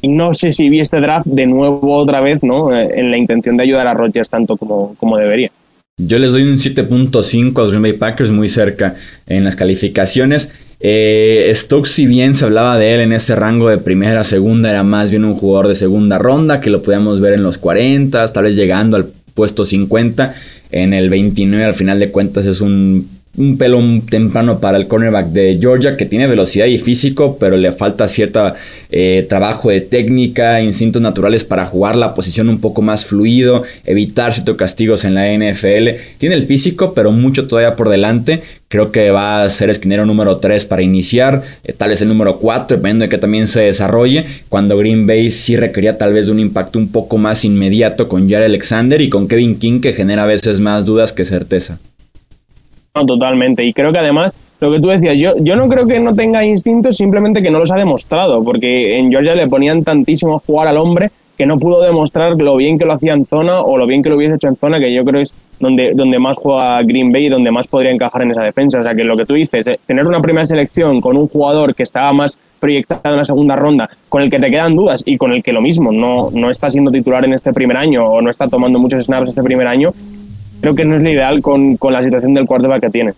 Y 0.00 0.08
no 0.08 0.32
sé 0.32 0.52
si 0.52 0.68
vi 0.68 0.78
este 0.78 1.00
draft 1.00 1.26
de 1.26 1.46
nuevo 1.46 1.96
otra 1.96 2.20
vez, 2.20 2.44
¿no? 2.44 2.72
Eh, 2.72 3.00
en 3.00 3.10
la 3.10 3.16
intención 3.16 3.56
de 3.56 3.64
ayudar 3.64 3.88
a 3.88 3.94
Rodgers 3.94 4.28
tanto 4.28 4.56
como, 4.56 4.94
como 5.00 5.16
debería. 5.16 5.50
Yo 5.98 6.18
les 6.18 6.32
doy 6.32 6.42
un 6.42 6.58
7.5 6.58 7.56
a 7.56 7.62
los 7.62 7.70
Green 7.70 7.80
Bay 7.80 7.94
Packers, 7.94 8.30
muy 8.30 8.50
cerca 8.50 8.96
en 9.26 9.44
las 9.44 9.56
calificaciones. 9.56 10.50
Eh, 10.78 11.50
Stokes, 11.54 11.88
si 11.88 12.04
bien 12.04 12.34
se 12.34 12.44
hablaba 12.44 12.76
de 12.76 12.92
él 12.92 13.00
en 13.00 13.14
ese 13.14 13.34
rango 13.34 13.70
de 13.70 13.78
primera, 13.78 14.22
segunda, 14.22 14.68
era 14.68 14.82
más 14.82 15.10
bien 15.10 15.24
un 15.24 15.32
jugador 15.32 15.68
de 15.68 15.74
segunda 15.74 16.18
ronda, 16.18 16.60
que 16.60 16.68
lo 16.68 16.82
podíamos 16.82 17.22
ver 17.22 17.32
en 17.32 17.42
los 17.42 17.56
40, 17.56 18.26
tal 18.26 18.44
vez 18.44 18.56
llegando 18.56 18.98
al 18.98 19.06
puesto 19.32 19.64
50. 19.64 20.34
En 20.70 20.92
el 20.92 21.08
29, 21.08 21.64
al 21.64 21.74
final 21.74 21.98
de 21.98 22.10
cuentas, 22.10 22.44
es 22.44 22.60
un 22.60 23.08
un 23.36 23.58
pelo 23.58 23.80
temprano 24.08 24.60
para 24.60 24.78
el 24.78 24.86
cornerback 24.86 25.26
de 25.28 25.58
Georgia 25.60 25.96
que 25.96 26.06
tiene 26.06 26.26
velocidad 26.26 26.66
y 26.66 26.78
físico, 26.78 27.36
pero 27.38 27.56
le 27.56 27.72
falta 27.72 28.08
cierto 28.08 28.54
eh, 28.90 29.26
trabajo 29.28 29.70
de 29.70 29.80
técnica, 29.82 30.60
instintos 30.60 31.02
naturales 31.02 31.44
para 31.44 31.66
jugar 31.66 31.96
la 31.96 32.14
posición 32.14 32.48
un 32.48 32.60
poco 32.60 32.82
más 32.82 33.04
fluido, 33.04 33.62
evitar 33.84 34.32
ciertos 34.32 34.56
castigos 34.56 35.04
en 35.04 35.14
la 35.14 35.26
NFL. 35.26 36.16
Tiene 36.18 36.34
el 36.34 36.46
físico, 36.46 36.94
pero 36.94 37.12
mucho 37.12 37.46
todavía 37.46 37.76
por 37.76 37.88
delante. 37.88 38.42
Creo 38.68 38.90
que 38.90 39.10
va 39.10 39.42
a 39.42 39.48
ser 39.48 39.70
esquinero 39.70 40.06
número 40.06 40.38
3 40.38 40.64
para 40.64 40.82
iniciar, 40.82 41.42
eh, 41.64 41.72
tal 41.72 41.90
vez 41.90 42.00
el 42.02 42.08
número 42.08 42.38
4, 42.38 42.76
dependiendo 42.76 43.04
de 43.04 43.08
que 43.08 43.18
también 43.18 43.46
se 43.46 43.62
desarrolle. 43.62 44.24
Cuando 44.48 44.76
Green 44.78 45.06
Bay 45.06 45.30
sí 45.30 45.56
requería 45.56 45.98
tal 45.98 46.12
vez 46.12 46.26
de 46.26 46.32
un 46.32 46.40
impacto 46.40 46.78
un 46.78 46.88
poco 46.88 47.18
más 47.18 47.44
inmediato 47.44 48.08
con 48.08 48.28
Jared 48.28 48.46
Alexander 48.46 49.00
y 49.00 49.10
con 49.10 49.28
Kevin 49.28 49.58
King, 49.58 49.80
que 49.80 49.92
genera 49.92 50.24
a 50.24 50.26
veces 50.26 50.60
más 50.60 50.84
dudas 50.84 51.12
que 51.12 51.24
certeza 51.24 51.78
totalmente. 53.04 53.64
Y 53.64 53.72
creo 53.72 53.92
que 53.92 53.98
además, 53.98 54.32
lo 54.60 54.70
que 54.70 54.80
tú 54.80 54.88
decías, 54.88 55.18
yo, 55.20 55.34
yo 55.38 55.56
no 55.56 55.68
creo 55.68 55.86
que 55.86 56.00
no 56.00 56.14
tenga 56.14 56.44
instintos, 56.44 56.96
simplemente 56.96 57.42
que 57.42 57.50
no 57.50 57.58
los 57.58 57.70
ha 57.70 57.76
demostrado, 57.76 58.42
porque 58.42 58.96
en 58.98 59.10
Georgia 59.10 59.34
le 59.34 59.48
ponían 59.48 59.84
tantísimo 59.84 60.36
a 60.36 60.38
jugar 60.38 60.68
al 60.68 60.78
hombre 60.78 61.10
que 61.36 61.46
no 61.46 61.58
pudo 61.58 61.82
demostrar 61.82 62.40
lo 62.40 62.56
bien 62.56 62.78
que 62.78 62.86
lo 62.86 62.94
hacía 62.94 63.12
en 63.12 63.26
zona 63.26 63.60
o 63.60 63.76
lo 63.76 63.86
bien 63.86 64.02
que 64.02 64.08
lo 64.08 64.16
hubiese 64.16 64.36
hecho 64.36 64.48
en 64.48 64.56
zona, 64.56 64.80
que 64.80 64.92
yo 64.92 65.04
creo 65.04 65.20
es 65.20 65.34
donde, 65.60 65.92
donde 65.94 66.18
más 66.18 66.36
juega 66.36 66.82
Green 66.82 67.12
Bay 67.12 67.26
y 67.26 67.28
donde 67.28 67.50
más 67.50 67.68
podría 67.68 67.90
encajar 67.90 68.22
en 68.22 68.30
esa 68.30 68.42
defensa. 68.42 68.80
O 68.80 68.82
sea, 68.82 68.94
que 68.94 69.04
lo 69.04 69.16
que 69.16 69.26
tú 69.26 69.34
dices, 69.34 69.66
eh, 69.66 69.78
tener 69.86 70.06
una 70.06 70.20
primera 70.20 70.46
selección 70.46 71.00
con 71.00 71.16
un 71.16 71.28
jugador 71.28 71.74
que 71.74 71.82
estaba 71.82 72.12
más 72.12 72.38
proyectado 72.58 73.02
en 73.04 73.16
la 73.16 73.24
segunda 73.24 73.54
ronda, 73.54 73.88
con 74.08 74.22
el 74.22 74.30
que 74.30 74.38
te 74.38 74.50
quedan 74.50 74.74
dudas 74.74 75.02
y 75.04 75.18
con 75.18 75.32
el 75.32 75.42
que 75.42 75.52
lo 75.52 75.60
mismo 75.60 75.92
no, 75.92 76.30
no 76.32 76.50
está 76.50 76.70
siendo 76.70 76.90
titular 76.90 77.24
en 77.24 77.34
este 77.34 77.52
primer 77.52 77.76
año 77.76 78.06
o 78.06 78.22
no 78.22 78.30
está 78.30 78.48
tomando 78.48 78.78
muchos 78.78 79.04
snaps 79.04 79.28
este 79.28 79.42
primer 79.42 79.66
año, 79.66 79.92
creo 80.60 80.74
que 80.74 80.84
no 80.84 80.96
es 80.96 81.02
lo 81.02 81.10
ideal 81.10 81.42
con, 81.42 81.76
con 81.76 81.92
la 81.92 82.02
situación 82.02 82.34
del 82.34 82.46
quarterback 82.46 82.82
que 82.82 82.90
tiene. 82.90 83.12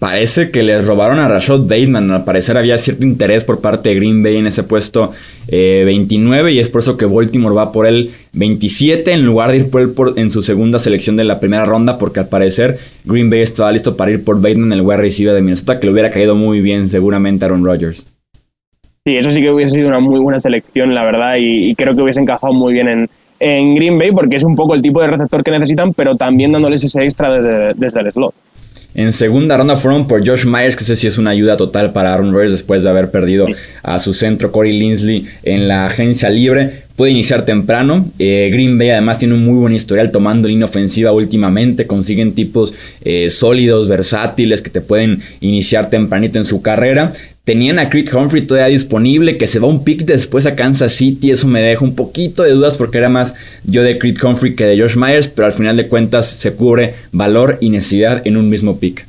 Parece 0.00 0.50
que 0.50 0.62
les 0.62 0.86
robaron 0.86 1.18
a 1.18 1.28
Rashad 1.28 1.60
Bateman. 1.60 2.10
Al 2.10 2.24
parecer 2.24 2.56
había 2.56 2.78
cierto 2.78 3.04
interés 3.04 3.44
por 3.44 3.60
parte 3.60 3.90
de 3.90 3.96
Green 3.96 4.22
Bay 4.22 4.38
en 4.38 4.46
ese 4.46 4.62
puesto 4.62 5.12
29 5.46 6.50
eh, 6.50 6.54
y 6.54 6.58
es 6.58 6.70
por 6.70 6.80
eso 6.80 6.96
que 6.96 7.04
Baltimore 7.04 7.54
va 7.54 7.70
por 7.70 7.86
el 7.86 8.10
27 8.32 9.12
en 9.12 9.26
lugar 9.26 9.50
de 9.50 9.58
ir 9.58 9.70
por 9.70 9.82
él 9.82 9.90
por, 9.90 10.18
en 10.18 10.30
su 10.30 10.42
segunda 10.42 10.78
selección 10.78 11.18
de 11.18 11.24
la 11.24 11.38
primera 11.38 11.66
ronda 11.66 11.98
porque 11.98 12.20
al 12.20 12.28
parecer 12.28 12.78
Green 13.04 13.28
Bay 13.28 13.42
estaba 13.42 13.70
listo 13.72 13.94
para 13.94 14.10
ir 14.10 14.24
por 14.24 14.40
Bateman, 14.40 14.72
el 14.72 14.80
wide 14.80 14.96
receiver 14.96 15.34
de 15.34 15.42
Minnesota, 15.42 15.78
que 15.78 15.86
le 15.86 15.92
hubiera 15.92 16.10
caído 16.10 16.34
muy 16.34 16.62
bien 16.62 16.88
seguramente 16.88 17.44
a 17.44 17.48
Aaron 17.48 17.62
Rodgers. 17.62 18.06
Sí, 19.04 19.16
eso 19.16 19.30
sí 19.30 19.42
que 19.42 19.50
hubiese 19.50 19.74
sido 19.74 19.88
una 19.88 20.00
muy 20.00 20.18
buena 20.18 20.38
selección, 20.38 20.94
la 20.94 21.04
verdad, 21.04 21.36
y, 21.36 21.70
y 21.70 21.74
creo 21.74 21.94
que 21.94 22.00
hubiese 22.00 22.20
encajado 22.20 22.54
muy 22.54 22.72
bien 22.72 22.88
en, 22.88 23.10
en 23.40 23.74
Green 23.74 23.98
Bay 23.98 24.12
porque 24.12 24.36
es 24.36 24.44
un 24.44 24.54
poco 24.54 24.74
el 24.74 24.82
tipo 24.82 25.00
de 25.00 25.08
receptor 25.08 25.42
que 25.42 25.50
necesitan, 25.50 25.92
pero 25.94 26.14
también 26.14 26.52
dándoles 26.52 26.84
ese 26.84 27.02
extra 27.02 27.32
desde, 27.32 27.74
desde 27.74 28.00
el 28.00 28.12
slot. 28.12 28.34
En 28.92 29.12
segunda 29.12 29.56
ronda 29.56 29.76
fueron 29.76 30.08
por 30.08 30.26
Josh 30.26 30.46
Myers, 30.46 30.74
que 30.74 30.82
sé 30.82 30.96
si 30.96 31.06
es 31.06 31.16
una 31.16 31.30
ayuda 31.30 31.56
total 31.56 31.92
para 31.92 32.12
Aaron 32.12 32.32
Rodgers 32.32 32.50
después 32.50 32.82
de 32.82 32.90
haber 32.90 33.10
perdido 33.10 33.46
a 33.84 34.00
su 34.00 34.14
centro 34.14 34.50
Corey 34.50 34.76
Linsley 34.76 35.26
en 35.44 35.68
la 35.68 35.86
agencia 35.86 36.28
libre. 36.28 36.82
Puede 36.96 37.12
iniciar 37.12 37.44
temprano. 37.44 38.04
Eh, 38.18 38.50
Green 38.52 38.78
Bay 38.78 38.90
además 38.90 39.18
tiene 39.18 39.34
un 39.34 39.44
muy 39.44 39.54
buen 39.54 39.72
historial 39.72 40.10
tomando 40.10 40.48
línea 40.48 40.64
ofensiva 40.64 41.12
últimamente. 41.12 41.86
Consiguen 41.86 42.34
tipos 42.34 42.74
eh, 43.02 43.30
sólidos, 43.30 43.88
versátiles, 43.88 44.60
que 44.60 44.70
te 44.70 44.80
pueden 44.80 45.20
iniciar 45.40 45.88
tempranito 45.88 46.38
en 46.38 46.44
su 46.44 46.60
carrera. 46.60 47.12
Tenían 47.44 47.78
a 47.78 47.88
Creed 47.88 48.14
Humphrey 48.14 48.46
todavía 48.46 48.68
disponible, 48.68 49.38
que 49.38 49.46
se 49.46 49.58
va 49.58 49.66
un 49.66 49.82
pick 49.82 50.04
después 50.04 50.46
a 50.46 50.54
Kansas 50.54 50.92
City. 50.92 51.30
Eso 51.30 51.48
me 51.48 51.62
deja 51.62 51.84
un 51.84 51.94
poquito 51.94 52.42
de 52.42 52.50
dudas 52.50 52.76
porque 52.76 52.98
era 52.98 53.08
más 53.08 53.34
yo 53.64 53.82
de 53.82 53.98
Creed 53.98 54.22
Humphrey 54.22 54.54
que 54.54 54.66
de 54.66 54.78
Josh 54.78 54.96
Myers, 54.96 55.28
pero 55.28 55.46
al 55.46 55.52
final 55.52 55.76
de 55.76 55.88
cuentas 55.88 56.26
se 56.26 56.52
cubre 56.52 56.94
valor 57.12 57.56
y 57.60 57.70
necesidad 57.70 58.26
en 58.26 58.36
un 58.36 58.48
mismo 58.48 58.76
pick. 58.76 59.06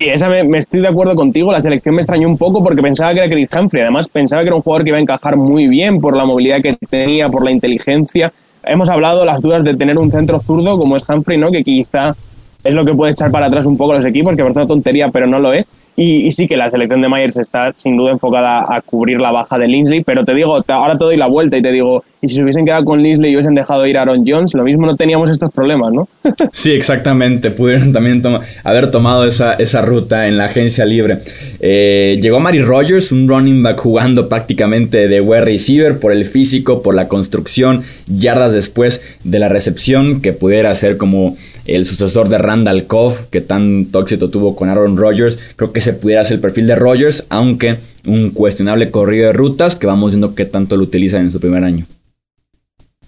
Sí, 0.00 0.08
esa 0.08 0.28
me, 0.28 0.58
estoy 0.58 0.80
de 0.80 0.88
acuerdo 0.88 1.14
contigo. 1.16 1.52
La 1.52 1.60
selección 1.60 1.96
me 1.96 2.02
extrañó 2.02 2.28
un 2.28 2.38
poco 2.38 2.62
porque 2.62 2.80
pensaba 2.80 3.12
que 3.12 3.20
era 3.20 3.28
Creed 3.28 3.48
Humphrey. 3.56 3.82
Además, 3.82 4.08
pensaba 4.08 4.42
que 4.42 4.48
era 4.48 4.56
un 4.56 4.62
jugador 4.62 4.84
que 4.84 4.90
iba 4.90 4.98
a 4.98 5.00
encajar 5.00 5.36
muy 5.36 5.66
bien 5.66 6.00
por 6.00 6.16
la 6.16 6.24
movilidad 6.24 6.62
que 6.62 6.76
tenía, 6.88 7.28
por 7.28 7.44
la 7.44 7.50
inteligencia. 7.50 8.32
Hemos 8.64 8.88
hablado 8.88 9.24
las 9.24 9.42
dudas 9.42 9.64
de 9.64 9.76
tener 9.76 9.98
un 9.98 10.10
centro 10.10 10.40
zurdo 10.40 10.78
como 10.78 10.96
es 10.96 11.08
Humphrey, 11.08 11.36
¿no? 11.36 11.50
Que 11.50 11.64
quizá 11.64 12.14
es 12.62 12.74
lo 12.74 12.84
que 12.84 12.94
puede 12.94 13.12
echar 13.12 13.30
para 13.30 13.46
atrás 13.46 13.66
un 13.66 13.76
poco 13.76 13.94
los 13.94 14.04
equipos, 14.04 14.36
que 14.36 14.42
parece 14.42 14.60
una 14.60 14.68
tontería, 14.68 15.08
pero 15.08 15.26
no 15.26 15.40
lo 15.40 15.52
es. 15.52 15.66
Y, 16.00 16.30
sí 16.30 16.46
que 16.46 16.56
la 16.56 16.70
selección 16.70 17.02
de 17.02 17.08
Myers 17.08 17.38
está 17.38 17.74
sin 17.76 17.96
duda 17.96 18.12
enfocada 18.12 18.64
a 18.72 18.80
cubrir 18.82 19.20
la 19.20 19.32
baja 19.32 19.58
de 19.58 19.66
Linsley, 19.66 20.04
pero 20.04 20.24
te 20.24 20.32
digo, 20.32 20.62
ahora 20.68 20.96
te 20.96 21.04
doy 21.04 21.16
la 21.16 21.26
vuelta 21.26 21.56
y 21.56 21.62
te 21.62 21.72
digo, 21.72 22.04
y 22.20 22.28
si 22.28 22.34
se 22.34 22.42
hubiesen 22.42 22.64
quedado 22.64 22.84
con 22.84 23.02
Linsley 23.02 23.30
y 23.30 23.36
hubiesen 23.36 23.54
dejado 23.54 23.86
ir 23.86 23.96
a 23.96 24.02
Aaron 24.02 24.24
Jones, 24.26 24.54
lo 24.54 24.64
mismo 24.64 24.86
no 24.86 24.96
teníamos 24.96 25.30
estos 25.30 25.52
problemas, 25.52 25.92
¿no? 25.92 26.08
sí, 26.52 26.72
exactamente, 26.72 27.50
pudieron 27.50 27.92
también 27.92 28.22
haber 28.64 28.90
tomado 28.90 29.24
esa, 29.24 29.54
esa, 29.54 29.82
ruta 29.82 30.26
en 30.26 30.36
la 30.36 30.46
agencia 30.46 30.84
libre. 30.84 31.18
Eh, 31.60 32.18
llegó 32.20 32.40
Mari 32.40 32.62
Rogers, 32.62 33.12
un 33.12 33.28
running 33.28 33.62
back 33.62 33.78
jugando 33.78 34.28
prácticamente 34.28 35.06
de 35.06 35.20
wide 35.20 35.42
receiver 35.42 35.98
por 35.98 36.10
el 36.10 36.24
físico, 36.24 36.82
por 36.82 36.94
la 36.94 37.06
construcción, 37.06 37.82
yardas 38.06 38.52
después 38.52 39.02
de 39.22 39.38
la 39.38 39.48
recepción, 39.48 40.20
que 40.20 40.32
pudiera 40.32 40.74
ser 40.74 40.96
como 40.96 41.36
el 41.66 41.84
sucesor 41.84 42.28
de 42.28 42.38
Randall 42.38 42.86
Cobb, 42.86 43.28
que 43.30 43.40
tanto 43.40 44.00
éxito 44.00 44.30
tuvo 44.30 44.56
con 44.56 44.68
Aaron 44.70 44.96
Rodgers. 44.96 45.38
Creo 45.54 45.72
que 45.72 45.80
se 45.80 45.92
pudiera 45.92 46.22
hacer 46.22 46.36
el 46.36 46.40
perfil 46.40 46.66
de 46.66 46.74
Rodgers, 46.74 47.26
aunque 47.28 47.76
un 48.06 48.30
cuestionable 48.30 48.90
corrido 48.90 49.26
de 49.26 49.32
rutas 49.34 49.76
que 49.76 49.86
vamos 49.86 50.12
viendo 50.12 50.34
qué 50.34 50.46
tanto 50.46 50.76
lo 50.76 50.82
utilizan 50.82 51.22
en 51.22 51.30
su 51.30 51.38
primer 51.40 51.62
año. 51.62 51.84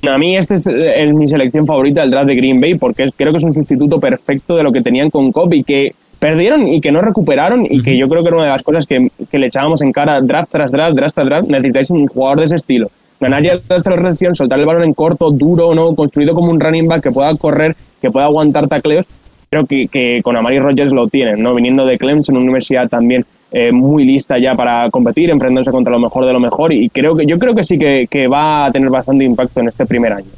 A 0.08 0.18
mí 0.18 0.36
este 0.36 0.54
es, 0.54 0.66
mi 1.14 1.26
selección 1.26 1.66
favorita 1.66 2.00
del 2.00 2.10
draft 2.10 2.26
de 2.26 2.36
Green 2.36 2.60
Bay 2.60 2.74
porque 2.74 3.10
creo 3.14 3.32
que 3.32 3.38
es 3.38 3.44
un 3.44 3.52
sustituto 3.52 4.00
perfecto 4.00 4.56
de 4.56 4.62
lo 4.62 4.72
que 4.72 4.80
tenían 4.80 5.10
con 5.10 5.30
Cobb 5.30 5.52
y 5.52 5.62
que 5.62 5.94
perdieron 6.18 6.66
y 6.66 6.80
que 6.80 6.90
no 6.90 7.02
recuperaron 7.02 7.66
y 7.68 7.82
que 7.82 7.96
yo 7.96 8.08
creo 8.08 8.22
que 8.22 8.28
era 8.28 8.36
una 8.36 8.46
de 8.46 8.52
las 8.52 8.62
cosas 8.62 8.86
que, 8.86 9.10
le 9.32 9.46
echábamos 9.46 9.82
en 9.82 9.92
cara 9.92 10.20
draft 10.20 10.50
tras 10.50 10.72
draft, 10.72 10.94
draft 10.94 11.14
tras 11.14 11.26
draft. 11.26 11.48
Necesitáis 11.48 11.90
un 11.90 12.06
jugador 12.06 12.38
de 12.38 12.44
ese 12.46 12.56
estilo. 12.56 12.90
Ganar 13.20 13.42
ya 13.42 13.58
la 13.68 13.96
recepción, 13.96 14.34
soltar 14.34 14.58
el 14.58 14.64
balón 14.64 14.84
en 14.84 14.94
corto, 14.94 15.30
duro, 15.30 15.74
no 15.74 15.94
construido 15.94 16.34
como 16.34 16.50
un 16.50 16.58
running 16.58 16.88
back 16.88 17.02
que 17.02 17.10
pueda 17.10 17.34
correr 17.36 17.76
que 18.00 18.10
pueda 18.10 18.26
aguantar 18.26 18.66
tacleos, 18.68 19.06
creo 19.50 19.66
que, 19.66 20.20
con 20.22 20.36
Amari 20.36 20.58
Rogers 20.58 20.92
lo 20.92 21.08
tienen, 21.08 21.42
¿no? 21.42 21.54
Viniendo 21.54 21.84
de 21.84 21.98
Clemson, 21.98 22.36
una 22.36 22.44
universidad 22.44 22.88
también 22.88 23.26
eh, 23.52 23.72
muy 23.72 24.04
lista 24.04 24.38
ya 24.38 24.54
para 24.54 24.88
competir, 24.90 25.30
enfrentándose 25.30 25.70
contra 25.70 25.92
lo 25.92 25.98
mejor 25.98 26.26
de 26.26 26.32
lo 26.32 26.40
mejor, 26.40 26.72
y 26.72 26.88
creo 26.88 27.16
que 27.16 27.26
yo 27.26 27.38
creo 27.38 27.54
que 27.54 27.64
sí 27.64 27.78
que, 27.78 28.28
va 28.28 28.66
a 28.66 28.70
tener 28.70 28.90
bastante 28.90 29.24
impacto 29.24 29.60
en 29.60 29.68
este 29.68 29.86
primer 29.86 30.12
año. 30.12 30.30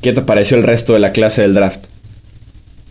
¿Qué 0.00 0.12
te 0.12 0.22
pareció 0.22 0.56
el 0.56 0.62
resto 0.62 0.92
de 0.92 1.00
la 1.00 1.12
clase 1.12 1.42
del 1.42 1.54
draft? 1.54 1.86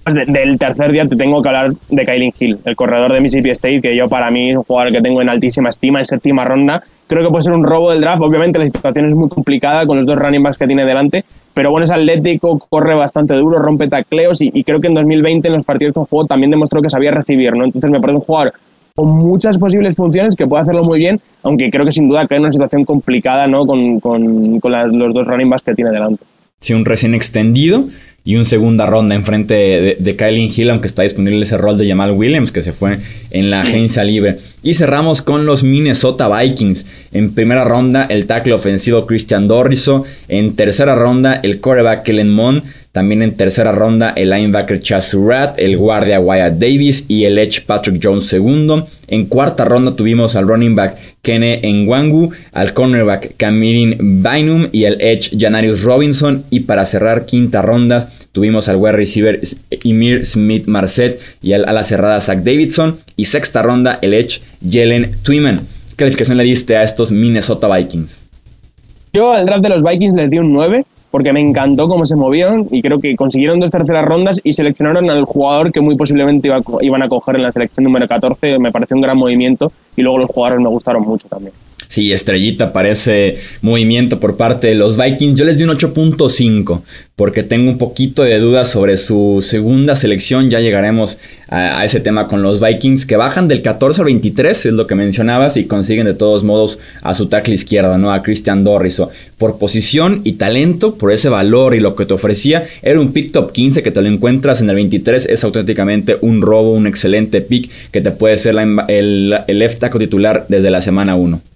Pues 0.04 0.16
del 0.28 0.58
tercer 0.58 0.92
día 0.92 1.08
te 1.08 1.16
tengo 1.16 1.42
que 1.42 1.48
hablar 1.48 1.72
de 1.90 2.06
Kylie 2.06 2.34
Hill, 2.38 2.60
el 2.66 2.76
corredor 2.76 3.14
de 3.14 3.22
Mississippi 3.22 3.52
State, 3.52 3.82
que 3.82 3.96
yo 3.96 4.10
para 4.10 4.30
mí 4.32 4.50
es 4.50 4.58
un 4.58 4.64
jugador 4.64 4.92
que 4.92 5.02
tengo 5.02 5.22
en 5.22 5.30
altísima 5.30 5.70
estima, 5.70 6.00
en 6.00 6.06
séptima 6.06 6.44
ronda. 6.44 6.84
Creo 7.08 7.24
que 7.24 7.30
puede 7.30 7.44
ser 7.44 7.54
un 7.54 7.64
robo 7.64 7.92
del 7.92 8.02
draft. 8.02 8.22
Obviamente 8.22 8.60
la 8.60 8.66
situación 8.66 9.06
es 9.06 9.16
muy 9.16 9.30
complicada 9.30 9.86
con 9.86 9.98
los 9.98 10.06
dos 10.06 10.18
running 10.18 10.44
backs 10.44 10.58
que 10.58 10.68
tiene 10.68 10.84
delante, 10.84 11.24
pero 11.54 11.72
bueno, 11.72 11.86
es 11.86 11.92
atlético, 11.92 12.60
corre 12.70 12.96
bastante 12.96 13.34
duro, 13.36 13.60
rompe 13.60 13.88
tacleos 13.88 14.42
y, 14.42 14.64
creo 14.64 14.82
que 14.82 14.88
en 14.88 14.96
2020 14.96 15.48
en 15.48 15.54
los 15.54 15.64
partidos 15.64 15.94
con 15.94 16.04
juego 16.04 16.26
también 16.26 16.52
demostró 16.52 16.82
que 16.82 16.90
sabía 16.90 17.12
recibir, 17.12 17.56
¿no? 17.56 17.64
Entonces 17.64 17.90
me 17.90 18.02
parece 18.02 18.18
un 18.18 18.24
jugador 18.24 18.54
con 18.96 19.10
muchas 19.10 19.58
posibles 19.58 19.96
funciones 19.96 20.36
que 20.36 20.46
puede 20.46 20.64
hacerlo 20.64 20.84
muy 20.84 21.00
bien, 21.00 21.20
aunque 21.42 21.70
creo 21.72 21.86
que 21.86 21.92
sin 21.92 22.08
duda 22.08 22.28
cae 22.28 22.38
en 22.38 22.44
una 22.44 22.54
situación 22.54 22.86
complicada, 22.86 23.48
¿no? 23.48 23.66
Con, 23.66 24.00
con, 24.00 24.60
los 24.62 25.14
dos 25.14 25.28
running 25.28 25.50
backs 25.50 25.64
que 25.64 25.74
tiene 25.74 25.92
delante. 25.92 26.24
Sí, 26.60 26.74
un 26.74 26.86
recién 26.86 27.16
extendido 27.16 27.86
y 28.24 28.36
un 28.36 28.46
segunda 28.46 28.86
ronda 28.86 29.16
enfrente 29.16 29.54
de, 29.54 29.98
de 30.00 30.16
Kylie 30.16 30.50
Hill, 30.56 30.70
aunque 30.70 30.88
está 30.88 31.04
disponible 31.04 31.42
ese 31.42 31.58
rol 31.58 31.78
de 31.78 31.88
Jamal 31.88 32.12
Williams 32.12 32.52
que 32.52 32.62
se 32.62 32.72
fue 32.72 33.00
en 33.32 33.50
la 33.50 33.62
agencia 33.62 34.04
libre. 34.04 34.38
Y 34.62 34.76
cerramos 34.76 35.22
con 35.22 35.46
los 35.46 35.64
Minnesota 35.64 36.30
Vikings. 36.30 36.86
En 37.12 37.34
primera 37.34 37.66
ronda, 37.66 38.06
el 38.06 38.28
tackle 38.28 38.54
ofensivo 38.54 39.06
Christian 39.06 39.48
Dorriso. 39.48 40.06
En 40.30 40.56
tercera 40.56 40.96
ronda, 40.96 41.34
el 41.34 41.60
quarterback 41.60 42.04
Kellen 42.04 42.30
Mond. 42.30 42.64
También 42.94 43.24
en 43.24 43.36
tercera 43.36 43.72
ronda 43.72 44.12
el 44.16 44.30
linebacker 44.30 44.80
Chaz 44.80 45.10
Surratt, 45.10 45.58
el 45.58 45.78
guardia 45.78 46.20
Wyatt 46.20 46.60
Davis 46.60 47.06
y 47.08 47.26
el 47.26 47.40
edge 47.40 47.66
Patrick 47.66 48.00
Jones 48.02 48.28
segundo. 48.28 48.88
En 49.08 49.26
cuarta 49.26 49.66
ronda 49.66 49.96
tuvimos 49.96 50.36
al 50.36 50.48
running 50.48 50.76
back 50.76 50.96
Kene 51.24 51.60
Nwangu, 51.64 52.32
al 52.52 52.72
cornerback 52.76 53.36
Camirin 53.36 54.22
Bynum 54.22 54.68
y 54.72 54.84
el 54.84 55.02
edge 55.02 55.32
Janarius 55.36 55.82
Robinson. 55.82 56.44
Y 56.52 56.60
para 56.62 56.86
cerrar 56.86 57.26
quinta 57.26 57.64
ronda 57.64 58.12
tuvimos 58.32 58.70
al 58.70 58.76
wide 58.76 58.92
receiver 58.92 59.40
Emir 59.72 60.24
Smith 60.24 60.68
Marset 60.68 61.20
y 61.42 61.54
al 61.54 61.66
ala 61.66 61.82
cerrada 61.82 62.22
Zach 62.22 62.44
Davidson. 62.44 63.00
Y 63.16 63.26
sexta 63.26 63.64
ronda 63.64 63.98
el 64.04 64.14
edge 64.14 64.42
Jalen 64.70 65.16
Twyman. 65.24 65.62
¿Qué 65.90 65.96
calificación 65.96 66.38
le 66.38 66.44
diste 66.44 66.78
a 66.78 66.84
estos 66.84 67.12
Minnesota 67.12 67.76
Vikings? 67.76 68.24
Yo 69.14 69.34
al 69.34 69.48
draft 69.48 69.64
de 69.64 69.70
los 69.70 69.82
Vikings 69.82 70.14
les 70.14 70.30
di 70.30 70.38
un 70.38 70.54
9 70.54 70.86
porque 71.14 71.32
me 71.32 71.42
encantó 71.42 71.88
cómo 71.88 72.08
se 72.08 72.16
movieron 72.16 72.68
y 72.72 72.82
creo 72.82 72.98
que 72.98 73.16
consiguieron 73.16 73.60
dos 73.60 73.70
terceras 73.70 74.04
rondas 74.04 74.42
y 74.44 74.54
seleccionaron 74.54 75.12
al 75.12 75.26
jugador 75.26 75.72
que 75.72 75.80
muy 75.80 75.96
posiblemente 75.96 76.50
iban 76.82 77.04
a 77.04 77.08
coger 77.08 77.36
en 77.36 77.44
la 77.44 77.52
selección 77.52 77.84
número 77.84 78.08
14. 78.08 78.58
Me 78.58 78.72
pareció 78.72 78.96
un 78.96 79.04
gran 79.04 79.16
movimiento 79.16 79.72
y 79.96 80.02
luego 80.02 80.18
los 80.18 80.30
jugadores 80.30 80.64
me 80.64 80.70
gustaron 80.70 81.04
mucho 81.04 81.28
también. 81.28 81.54
Sí, 81.94 82.12
estrellita 82.12 82.74
parece 82.74 83.38
movimiento 83.62 84.20
por 84.20 84.36
parte 84.36 84.66
de 84.66 84.74
los 84.74 84.98
Vikings. 84.98 85.38
Yo 85.38 85.46
les 85.46 85.60
di 85.60 85.64
un 85.64 85.70
8.5 85.70 86.82
porque 87.16 87.44
tengo 87.44 87.70
un 87.70 87.78
poquito 87.78 88.24
de 88.24 88.40
dudas 88.40 88.72
sobre 88.72 88.98
su 88.98 89.46
segunda 89.48 89.96
selección. 89.96 90.50
Ya 90.50 90.60
llegaremos 90.60 91.20
a, 91.50 91.86
ese 91.86 92.00
tema 92.00 92.28
con 92.28 92.42
los 92.42 92.60
Vikings 92.60 93.06
que 93.06 93.16
bajan 93.16 93.48
del 93.48 93.62
14 93.62 94.02
al 94.02 94.06
23, 94.06 94.66
es 94.66 94.74
lo 94.74 94.88
que 94.88 94.96
mencionabas, 94.96 95.56
y 95.56 95.66
consiguen 95.66 96.08
de 96.08 96.16
todos 96.16 96.44
modos 96.44 96.80
a 97.04 97.14
su 97.14 97.28
tackle 97.28 97.54
izquierda, 97.54 97.96
¿no? 98.00 98.12
A 98.12 98.24
Christian 98.24 98.64
Dorriso. 98.64 99.12
Por 99.38 99.60
posición 99.60 100.22
y 100.24 100.34
talento, 100.34 100.96
por 100.96 101.12
ese 101.12 101.30
valor 101.30 101.76
y 101.76 101.80
lo 101.80 101.96
que 101.96 102.08
te 102.08 102.16
ofrecía, 102.16 102.64
era 102.82 103.00
un 103.00 103.14
pick 103.14 103.32
top 103.32 103.52
15 103.52 103.84
que 103.84 103.92
te 103.92 104.02
lo 104.02 104.08
encuentras 104.08 104.62
en 104.62 104.70
el 104.72 104.76
23. 104.78 105.28
Es 105.28 105.44
auténticamente 105.44 106.18
un 106.22 106.42
robo, 106.42 106.72
un 106.72 106.88
excelente 106.88 107.42
pick 107.42 107.70
que 107.92 108.02
te 108.02 108.10
puede 108.10 108.38
ser 108.38 108.56
el, 108.88 109.36
el 109.46 109.60
left 109.60 109.78
tackle 109.78 110.00
titular 110.00 110.48
desde 110.50 110.72
la 110.72 110.82
semana 110.82 111.16
1. 111.16 111.53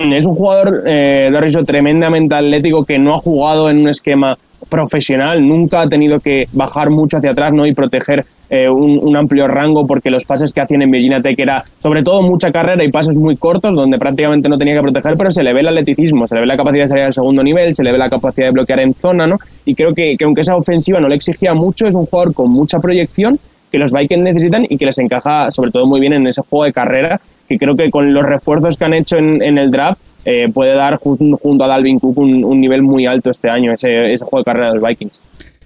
Es 0.00 0.24
un 0.24 0.34
jugador, 0.34 0.82
eh, 0.86 1.30
tremendamente 1.66 2.34
atlético 2.34 2.86
que 2.86 2.98
no 2.98 3.14
ha 3.14 3.18
jugado 3.18 3.68
en 3.68 3.80
un 3.80 3.88
esquema 3.90 4.38
profesional, 4.70 5.46
nunca 5.46 5.82
ha 5.82 5.88
tenido 5.90 6.20
que 6.20 6.48
bajar 6.52 6.88
mucho 6.88 7.18
hacia 7.18 7.32
atrás 7.32 7.52
¿no? 7.52 7.66
y 7.66 7.74
proteger 7.74 8.24
eh, 8.48 8.70
un, 8.70 9.14
amplio 9.14 9.46
rango 9.46 9.86
porque 9.86 10.10
los 10.10 10.24
pases 10.24 10.54
que 10.54 10.62
hacían 10.62 10.80
en 10.82 10.90
Virginia 10.90 11.20
Tech 11.20 11.38
era 11.38 11.64
sobre 11.82 12.02
todo 12.02 12.22
mucha 12.22 12.50
carrera 12.50 12.82
y 12.82 12.90
pases 12.90 13.18
muy 13.18 13.36
cortos 13.36 13.74
donde 13.74 13.98
prácticamente 13.98 14.48
no 14.48 14.56
tenía 14.56 14.74
que 14.74 14.80
proteger, 14.80 15.18
pero 15.18 15.30
se 15.30 15.42
le 15.42 15.52
ve 15.52 15.60
el 15.60 15.68
atleticismo, 15.68 16.26
se 16.26 16.34
le 16.34 16.40
ve 16.40 16.46
la 16.46 16.56
capacidad 16.56 16.84
de 16.84 16.88
salir 16.88 17.04
al 17.04 17.14
segundo 17.14 17.42
nivel, 17.42 17.74
se 17.74 17.84
le 17.84 17.92
ve 17.92 17.98
la 17.98 18.08
capacidad 18.08 18.46
de 18.46 18.52
bloquear 18.52 18.80
en 18.80 18.94
zona, 18.94 19.26
¿no? 19.26 19.38
Y 19.66 19.74
creo 19.74 19.94
que, 19.94 20.16
que 20.16 20.24
aunque 20.24 20.40
esa 20.40 20.56
ofensiva 20.56 20.98
no 20.98 21.08
le 21.08 21.16
exigía 21.16 21.52
mucho, 21.52 21.86
es 21.86 21.94
un 21.94 22.06
jugador 22.06 22.32
con 22.32 22.50
mucha 22.50 22.80
proyección 22.80 23.38
que 23.70 23.78
los 23.78 23.92
Vikings 23.92 24.22
necesitan 24.22 24.66
y 24.68 24.78
que 24.78 24.86
les 24.86 24.98
encaja 24.98 25.50
sobre 25.50 25.70
todo 25.70 25.86
muy 25.86 26.00
bien 26.00 26.14
en 26.14 26.26
ese 26.26 26.42
juego 26.42 26.64
de 26.64 26.72
carrera 26.72 27.20
que 27.50 27.58
creo 27.58 27.76
que 27.76 27.90
con 27.90 28.14
los 28.14 28.24
refuerzos 28.24 28.76
que 28.76 28.84
han 28.84 28.94
hecho 28.94 29.16
en, 29.16 29.58
el 29.58 29.72
draft 29.72 30.00
eh, 30.24 30.48
puede 30.54 30.72
dar 30.74 30.98
junto 30.98 31.64
a 31.64 31.66
Dalvin 31.66 31.98
Cook 31.98 32.16
un, 32.18 32.60
nivel 32.60 32.82
muy 32.82 33.06
alto 33.06 33.28
este 33.28 33.50
año, 33.50 33.72
ese, 33.72 34.14
ese 34.14 34.24
juego 34.24 34.38
de 34.38 34.44
carrera 34.44 34.68
de 34.68 34.78
los 34.78 34.88
Vikings. 34.88 35.20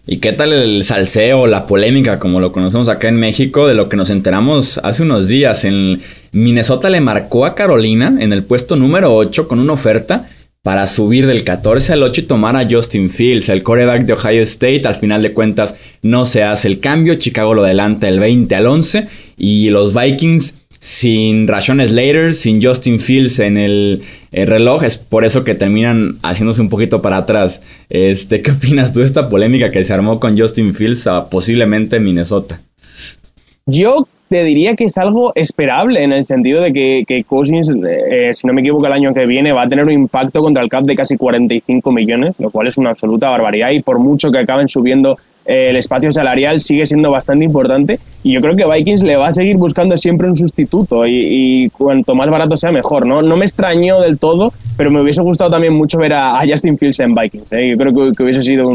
¿Y 0.06 0.18
qué 0.18 0.32
tal 0.32 0.54
el 0.54 0.82
salseo, 0.82 1.46
la 1.46 1.66
polémica, 1.66 2.18
como 2.18 2.40
lo 2.40 2.52
conocemos 2.52 2.88
acá 2.88 3.08
en 3.08 3.16
México, 3.16 3.66
de 3.66 3.74
lo 3.74 3.90
que 3.90 3.98
nos 3.98 4.08
enteramos 4.08 4.78
hace 4.78 5.02
unos 5.02 5.28
días? 5.28 5.66
En 5.66 6.00
Minnesota 6.32 6.88
le 6.88 7.02
marcó 7.02 7.44
a 7.44 7.54
Carolina 7.54 8.16
en 8.18 8.32
el 8.32 8.44
puesto 8.44 8.76
número 8.76 9.14
8 9.14 9.46
con 9.46 9.58
una 9.58 9.74
oferta 9.74 10.26
para 10.62 10.86
subir 10.86 11.26
del 11.26 11.44
14 11.44 11.92
al 11.92 12.02
8 12.02 12.22
y 12.22 12.24
tomar 12.24 12.56
a 12.56 12.66
Justin 12.68 13.10
Fields, 13.10 13.50
el 13.50 13.62
coreback 13.62 14.06
de 14.06 14.14
Ohio 14.14 14.40
State. 14.40 14.82
Al 14.86 14.94
final 14.94 15.22
de 15.22 15.34
cuentas 15.34 15.76
no 16.00 16.24
se 16.24 16.42
hace 16.42 16.68
el 16.68 16.80
cambio, 16.80 17.16
Chicago 17.16 17.52
lo 17.52 17.64
adelanta 17.64 18.08
el 18.08 18.18
20 18.18 18.54
al 18.54 18.66
11 18.66 19.06
y 19.36 19.68
los 19.68 19.94
Vikings 19.94 20.63
sin 20.84 21.48
Rashon 21.48 21.80
Slater, 21.80 22.34
sin 22.34 22.62
Justin 22.62 23.00
Fields 23.00 23.38
en 23.38 23.56
el, 23.56 24.02
reloj. 24.30 24.84
Es 24.84 24.98
por 24.98 25.24
eso 25.24 25.42
que 25.42 25.54
terminan 25.54 26.18
haciéndose 26.22 26.60
un 26.60 26.68
poquito 26.68 27.00
para 27.00 27.16
atrás. 27.16 27.62
Este, 27.88 28.42
¿Qué 28.42 28.50
opinas 28.50 28.92
tú 28.92 29.00
de 29.00 29.06
esta 29.06 29.30
polémica 29.30 29.70
que 29.70 29.82
se 29.82 29.94
armó 29.94 30.20
con 30.20 30.38
Justin 30.38 30.74
Fields 30.74 31.06
a 31.06 31.30
posiblemente 31.30 31.98
Minnesota? 32.00 32.60
Yo 33.64 34.06
te 34.28 34.44
diría 34.44 34.76
que 34.76 34.84
es 34.84 34.98
algo 34.98 35.32
esperable 35.34 36.02
en 36.02 36.12
el 36.12 36.22
sentido 36.22 36.60
de 36.60 36.74
que, 36.74 37.04
que 37.06 37.24
Cousins, 37.24 37.72
eh, 38.10 38.32
si 38.34 38.46
no 38.46 38.52
me 38.52 38.60
equivoco, 38.60 38.86
el 38.86 38.92
año 38.92 39.14
que 39.14 39.24
viene 39.24 39.52
va 39.52 39.62
a 39.62 39.68
tener 39.70 39.86
un 39.86 39.92
impacto 39.92 40.42
contra 40.42 40.62
el 40.62 40.68
cap 40.68 40.84
de 40.84 40.94
casi 40.94 41.16
45 41.16 41.92
millones, 41.92 42.34
lo 42.38 42.50
cual 42.50 42.66
es 42.66 42.76
una 42.76 42.90
absoluta 42.90 43.30
barbaridad 43.30 43.70
y 43.70 43.80
por 43.80 43.98
mucho 43.98 44.30
que 44.30 44.38
acaben 44.38 44.68
subiendo 44.68 45.16
el 45.44 45.76
espacio 45.76 46.10
salarial 46.10 46.60
sigue 46.60 46.86
siendo 46.86 47.10
bastante 47.10 47.44
importante 47.44 47.98
y 48.22 48.32
yo 48.32 48.40
creo 48.40 48.56
que 48.56 48.64
Vikings 48.64 49.02
le 49.02 49.16
va 49.16 49.28
a 49.28 49.32
seguir 49.32 49.56
buscando 49.56 49.96
siempre 49.96 50.28
un 50.28 50.36
sustituto 50.36 51.06
y, 51.06 51.70
cuanto 51.76 52.14
más 52.14 52.30
barato 52.30 52.56
sea 52.56 52.72
mejor. 52.72 53.06
¿no? 53.06 53.20
no 53.20 53.36
me 53.36 53.44
extrañó 53.44 54.00
del 54.00 54.18
todo, 54.18 54.52
pero 54.76 54.90
me 54.90 55.00
hubiese 55.00 55.20
gustado 55.20 55.50
también 55.50 55.74
mucho 55.74 55.98
ver 55.98 56.14
a, 56.14 56.40
Justin 56.48 56.78
Fields 56.78 57.00
en 57.00 57.14
Vikings. 57.14 57.52
¿eh? 57.52 57.70
Yo 57.70 57.76
creo 57.76 58.14
que, 58.14 58.22
hubiese 58.22 58.42
sido 58.42 58.70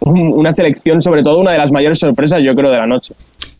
una 0.00 0.52
selección, 0.52 1.00
sobre 1.00 1.22
todo 1.22 1.38
una 1.38 1.52
de 1.52 1.58
las 1.58 1.72
mayores 1.72 1.98
sorpresas, 1.98 2.42
yo 2.42 2.54
creo, 2.54 2.70
de 2.70 2.76
la 2.76 2.86
noche. 2.86 3.14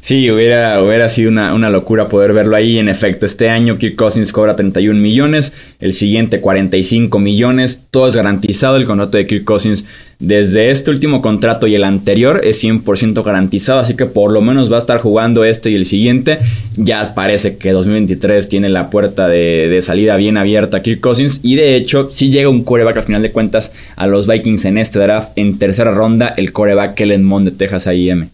Sí, 0.04 0.30
hubiera, 0.30 0.82
hubiera 0.82 1.08
sido 1.08 1.30
una, 1.30 1.54
una, 1.54 1.70
locura 1.70 2.10
poder 2.10 2.34
verlo 2.34 2.56
ahí. 2.56 2.78
En 2.78 2.90
efecto, 2.90 3.24
este 3.24 3.48
año 3.48 3.78
Kirk 3.78 3.96
Cousins 3.96 4.32
cobra 4.32 4.54
31 4.54 5.00
millones, 5.00 5.54
el 5.80 5.94
siguiente 5.94 6.42
45 6.42 7.18
millones. 7.18 7.84
Todo 7.90 8.08
es 8.08 8.14
garantizado. 8.14 8.76
El 8.76 8.84
contrato 8.84 9.16
de 9.16 9.26
Kirk 9.26 9.44
Cousins 9.44 9.86
desde 10.18 10.70
este 10.70 10.90
último 10.90 11.22
contrato 11.22 11.66
y 11.66 11.74
el 11.74 11.84
anterior 11.84 12.42
es 12.44 12.62
100% 12.62 13.24
garantizado. 13.24 13.78
Así 13.78 13.96
que 13.96 14.04
por 14.04 14.30
lo 14.30 14.42
menos 14.42 14.70
va 14.70 14.76
a 14.76 14.80
estar 14.80 14.98
jugando 14.98 15.42
este 15.42 15.70
y 15.70 15.74
el 15.74 15.86
siguiente. 15.86 16.38
Ya 16.76 17.02
parece 17.14 17.56
que 17.56 17.72
2023 17.72 18.46
tiene 18.46 18.68
la 18.68 18.90
puerta 18.90 19.26
de, 19.26 19.68
de 19.70 19.80
salida 19.80 20.16
bien 20.16 20.36
abierta 20.36 20.82
Kirk 20.82 21.00
Cousins. 21.00 21.40
Y 21.42 21.56
de 21.56 21.76
hecho, 21.76 22.10
si 22.10 22.28
llega 22.28 22.50
un 22.50 22.62
coreback 22.62 22.98
al 22.98 23.04
final 23.04 23.22
de 23.22 23.32
cuentas 23.32 23.72
a 23.96 24.06
los 24.06 24.26
Vikings 24.26 24.66
en 24.66 24.76
este 24.76 24.98
draft 24.98 25.30
en 25.36 25.58
tercera 25.58 25.92
ronda, 25.92 26.34
el 26.36 26.52
coreback 26.52 26.94
Kellen 26.94 27.24
Mond 27.24 27.48
de 27.48 27.56
Texas 27.56 27.86
A&M. 27.86 28.28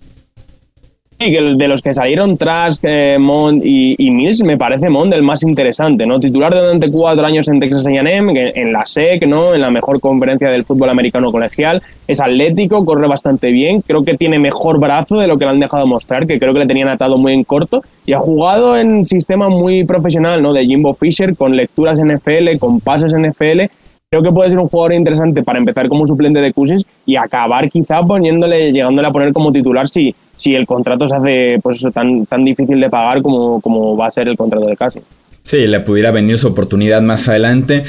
Sí, 1.23 1.31
de 1.33 1.69
los 1.69 1.83
que 1.83 1.93
salieron 1.93 2.39
tras 2.39 2.81
eh, 2.83 3.19
Mond 3.21 3.61
y, 3.63 4.11
Mills, 4.11 4.43
me 4.43 4.57
parece 4.57 4.89
Mond 4.89 5.13
el 5.13 5.23
más 5.23 5.43
interesante, 5.43 6.07
¿no? 6.07 6.19
Titular 6.19 6.51
durante 6.51 6.91
cuatro 6.91 7.27
años 7.27 7.47
en 7.49 7.61
Texas 7.61 7.85
A&M, 7.85 8.53
en 8.55 8.73
la 8.73 8.87
SEC, 8.87 9.27
¿no? 9.27 9.55
En 9.55 9.61
la 9.61 9.71
mejor 9.71 10.01
conferencia 10.01 10.49
del 10.49 10.65
fútbol 10.65 10.89
americano 10.89 11.31
colegial. 11.31 11.83
Es 12.09 12.21
atlético, 12.21 12.87
corre 12.87 13.07
bastante 13.07 13.51
bien. 13.51 13.83
Creo 13.83 14.03
que 14.03 14.17
tiene 14.17 14.39
mejor 14.39 14.81
brazo 14.81 15.19
de 15.19 15.27
lo 15.27 15.37
que 15.37 15.45
le 15.45 15.51
han 15.51 15.61
dejado 15.61 15.87
mostrar, 15.87 16.27
que 16.27 16.39
creo 16.39 16.55
que 16.55 16.61
le 16.61 16.67
tenían 16.67 16.89
atado 16.89 17.19
muy 17.19 17.35
en 17.35 17.45
corto. 17.45 17.83
Y 18.07 18.15
ha 18.15 18.19
jugado 18.19 18.79
en 18.79 19.05
sistema 19.05 19.51
muy 19.51 19.85
profesional, 19.85 20.41
¿no? 20.41 20.55
De 20.55 20.65
Jimbo 20.65 20.95
Fisher, 20.95 21.37
con 21.37 21.55
lecturas 21.55 22.01
NFL, 22.03 22.57
con 22.59 22.81
pases 22.81 23.13
NFL 23.13 23.69
creo 24.13 24.25
que 24.25 24.33
puede 24.33 24.51
ser 24.51 24.59
un 24.59 24.67
jugador 24.67 24.95
interesante 24.95 25.45
para 25.45 25.61
empezar 25.61 25.89
como 25.89 26.05
suplente 26.05 26.41
de 26.41 26.53
Cousins 26.53 26.85
y 27.07 27.15
acabar 27.15 27.71
quizá 27.71 28.03
poniéndole, 28.03 28.73
llegándole 28.73 29.07
a 29.07 29.13
poner 29.13 29.33
como 29.33 29.53
titular 29.53 29.87
si, 29.87 30.13
si 30.40 30.55
el 30.55 30.66
contrato 30.66 31.07
se 31.07 31.14
hace 31.14 31.61
pues 31.62 31.87
tan, 31.92 32.24
tan 32.24 32.44
difícil 32.46 32.81
de 32.81 32.88
pagar 32.88 33.20
como, 33.20 33.61
como 33.61 33.94
va 33.94 34.07
a 34.07 34.11
ser 34.11 34.26
el 34.26 34.38
contrato 34.38 34.66
de 34.66 34.76
Casi. 34.76 35.00
Sí, 35.42 35.66
le 35.66 35.81
pudiera 35.81 36.11
venir 36.11 36.38
su 36.38 36.48
oportunidad 36.48 37.03
más 37.03 37.29
adelante. 37.29 37.83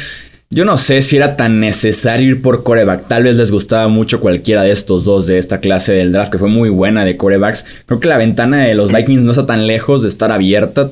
Yo 0.49 0.65
no 0.65 0.75
sé 0.75 1.01
si 1.01 1.15
era 1.15 1.37
tan 1.37 1.61
necesario 1.61 2.27
ir 2.27 2.41
por 2.41 2.63
coreback. 2.63 3.07
Tal 3.07 3.23
vez 3.23 3.37
les 3.37 3.53
gustaba 3.53 3.87
mucho 3.87 4.19
cualquiera 4.19 4.63
de 4.63 4.71
estos 4.71 5.05
dos 5.05 5.27
de 5.27 5.37
esta 5.37 5.61
clase 5.61 5.93
del 5.93 6.11
draft, 6.11 6.29
que 6.29 6.39
fue 6.39 6.49
muy 6.49 6.67
buena 6.67 7.05
de 7.05 7.15
corebacks. 7.15 7.65
Creo 7.85 8.01
que 8.01 8.09
la 8.09 8.17
ventana 8.17 8.65
de 8.65 8.75
los 8.75 8.91
Vikings 8.91 9.23
no 9.23 9.31
está 9.31 9.45
tan 9.45 9.65
lejos 9.65 10.01
de 10.01 10.09
estar 10.09 10.29
abierta. 10.33 10.89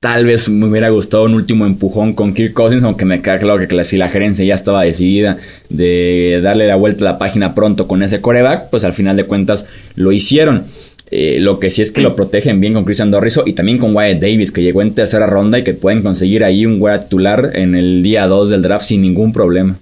Tal 0.00 0.26
vez 0.26 0.50
me 0.50 0.66
hubiera 0.66 0.90
gustado 0.90 1.24
un 1.24 1.32
último 1.32 1.64
empujón 1.64 2.12
con 2.12 2.34
Kirk 2.34 2.52
Cousins, 2.52 2.84
aunque 2.84 3.06
me 3.06 3.22
queda 3.22 3.38
claro 3.38 3.66
que 3.66 3.84
si 3.84 3.96
la 3.96 4.10
gerencia 4.10 4.44
ya 4.44 4.54
estaba 4.54 4.84
decidida 4.84 5.38
de 5.70 6.40
darle 6.42 6.66
la 6.66 6.76
vuelta 6.76 7.04
a 7.04 7.12
la 7.12 7.18
página 7.18 7.54
pronto 7.54 7.88
con 7.88 8.02
ese 8.02 8.20
coreback, 8.20 8.68
pues 8.68 8.84
al 8.84 8.92
final 8.92 9.16
de 9.16 9.24
cuentas 9.24 9.64
lo 9.96 10.12
hicieron. 10.12 10.66
Eh, 11.10 11.38
lo 11.40 11.58
que 11.58 11.70
sí 11.70 11.82
es 11.82 11.90
que 11.90 12.02
lo 12.02 12.14
protegen 12.14 12.60
bien 12.60 12.74
con 12.74 12.84
Christian 12.84 13.10
Dorriso 13.10 13.44
y 13.46 13.54
también 13.54 13.78
con 13.78 13.96
Wyatt 13.96 14.20
Davis, 14.20 14.52
que 14.52 14.62
llegó 14.62 14.82
en 14.82 14.94
tercera 14.94 15.26
ronda 15.26 15.58
y 15.58 15.64
que 15.64 15.74
pueden 15.74 16.02
conseguir 16.02 16.44
ahí 16.44 16.66
un 16.66 16.80
Wyatt 16.80 17.04
titular 17.04 17.50
en 17.54 17.74
el 17.74 18.02
día 18.02 18.26
2 18.26 18.50
del 18.50 18.62
draft 18.62 18.84
sin 18.84 19.00
ningún 19.00 19.32
problema. 19.32 19.76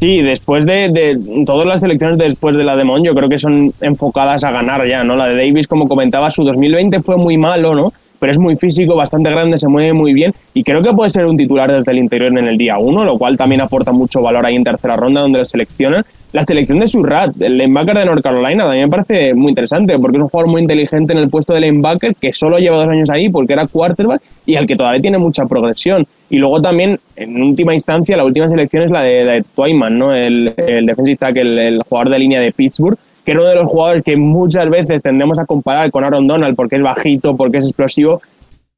Sí, 0.00 0.20
después 0.20 0.66
de, 0.66 0.88
de, 0.88 1.44
todas 1.44 1.66
las 1.66 1.84
elecciones 1.84 2.18
después 2.18 2.56
de 2.56 2.64
la 2.64 2.74
de 2.76 2.84
Mon, 2.84 3.04
yo 3.04 3.14
creo 3.14 3.28
que 3.28 3.38
son 3.38 3.72
enfocadas 3.80 4.42
a 4.42 4.50
ganar 4.50 4.86
ya, 4.88 5.04
¿no? 5.04 5.16
La 5.16 5.28
de 5.28 5.36
Davis, 5.36 5.68
como 5.68 5.86
comentaba, 5.86 6.30
su 6.30 6.42
2020 6.44 7.02
fue 7.02 7.16
muy 7.16 7.36
malo, 7.36 7.74
¿no? 7.74 7.92
pero 8.22 8.30
es 8.30 8.38
muy 8.38 8.54
físico, 8.54 8.94
bastante 8.94 9.30
grande, 9.30 9.58
se 9.58 9.66
mueve 9.66 9.92
muy 9.92 10.12
bien 10.12 10.32
y 10.54 10.62
creo 10.62 10.80
que 10.80 10.92
puede 10.92 11.10
ser 11.10 11.26
un 11.26 11.36
titular 11.36 11.72
desde 11.72 11.90
el 11.90 11.98
interior 11.98 12.30
en 12.30 12.46
el 12.46 12.56
día 12.56 12.78
1, 12.78 13.04
lo 13.04 13.18
cual 13.18 13.36
también 13.36 13.60
aporta 13.62 13.90
mucho 13.90 14.22
valor 14.22 14.46
ahí 14.46 14.54
en 14.54 14.62
tercera 14.62 14.94
ronda 14.94 15.22
donde 15.22 15.40
lo 15.40 15.44
seleccionan. 15.44 16.04
La 16.32 16.42
selección 16.44 16.78
de 16.78 16.86
Surrat, 16.86 17.30
el 17.42 17.58
linebacker 17.58 17.94
de 17.94 18.06
North 18.06 18.22
Carolina, 18.22 18.64
también 18.64 18.86
me 18.86 18.90
parece 18.90 19.34
muy 19.34 19.50
interesante 19.50 19.98
porque 19.98 20.16
es 20.16 20.22
un 20.22 20.30
jugador 20.30 20.50
muy 20.50 20.62
inteligente 20.62 21.12
en 21.12 21.18
el 21.18 21.28
puesto 21.28 21.52
de 21.52 21.60
linebacker 21.60 22.14
que 22.16 22.32
solo 22.32 22.58
lleva 22.58 22.78
dos 22.78 22.88
años 22.88 23.10
ahí 23.10 23.28
porque 23.28 23.52
era 23.52 23.66
quarterback 23.66 24.22
y 24.46 24.56
al 24.56 24.66
que 24.66 24.74
todavía 24.74 25.02
tiene 25.02 25.18
mucha 25.18 25.44
progresión. 25.44 26.06
Y 26.30 26.38
luego 26.38 26.62
también, 26.62 26.98
en 27.16 27.42
última 27.42 27.74
instancia, 27.74 28.16
la 28.16 28.24
última 28.24 28.48
selección 28.48 28.82
es 28.82 28.90
la 28.90 29.02
de, 29.02 29.24
de 29.24 29.44
Twyman, 29.54 29.98
¿no? 29.98 30.14
el, 30.14 30.54
el 30.56 30.86
defensive 30.86 31.18
tackle, 31.18 31.68
el 31.68 31.82
jugador 31.82 32.08
de 32.08 32.18
línea 32.18 32.40
de 32.40 32.50
Pittsburgh, 32.50 32.96
que 33.26 33.32
uno 33.32 33.44
de 33.44 33.54
los 33.54 33.70
jugadores 33.70 34.02
que 34.02 34.16
muchas 34.16 34.70
veces 34.70 35.02
tendemos 35.02 35.38
a 35.38 35.44
comparar 35.44 35.90
con 35.90 36.02
Aaron 36.02 36.26
Donald 36.26 36.56
porque 36.56 36.76
es 36.76 36.82
bajito, 36.82 37.36
porque 37.36 37.58
es 37.58 37.66
explosivo. 37.66 38.22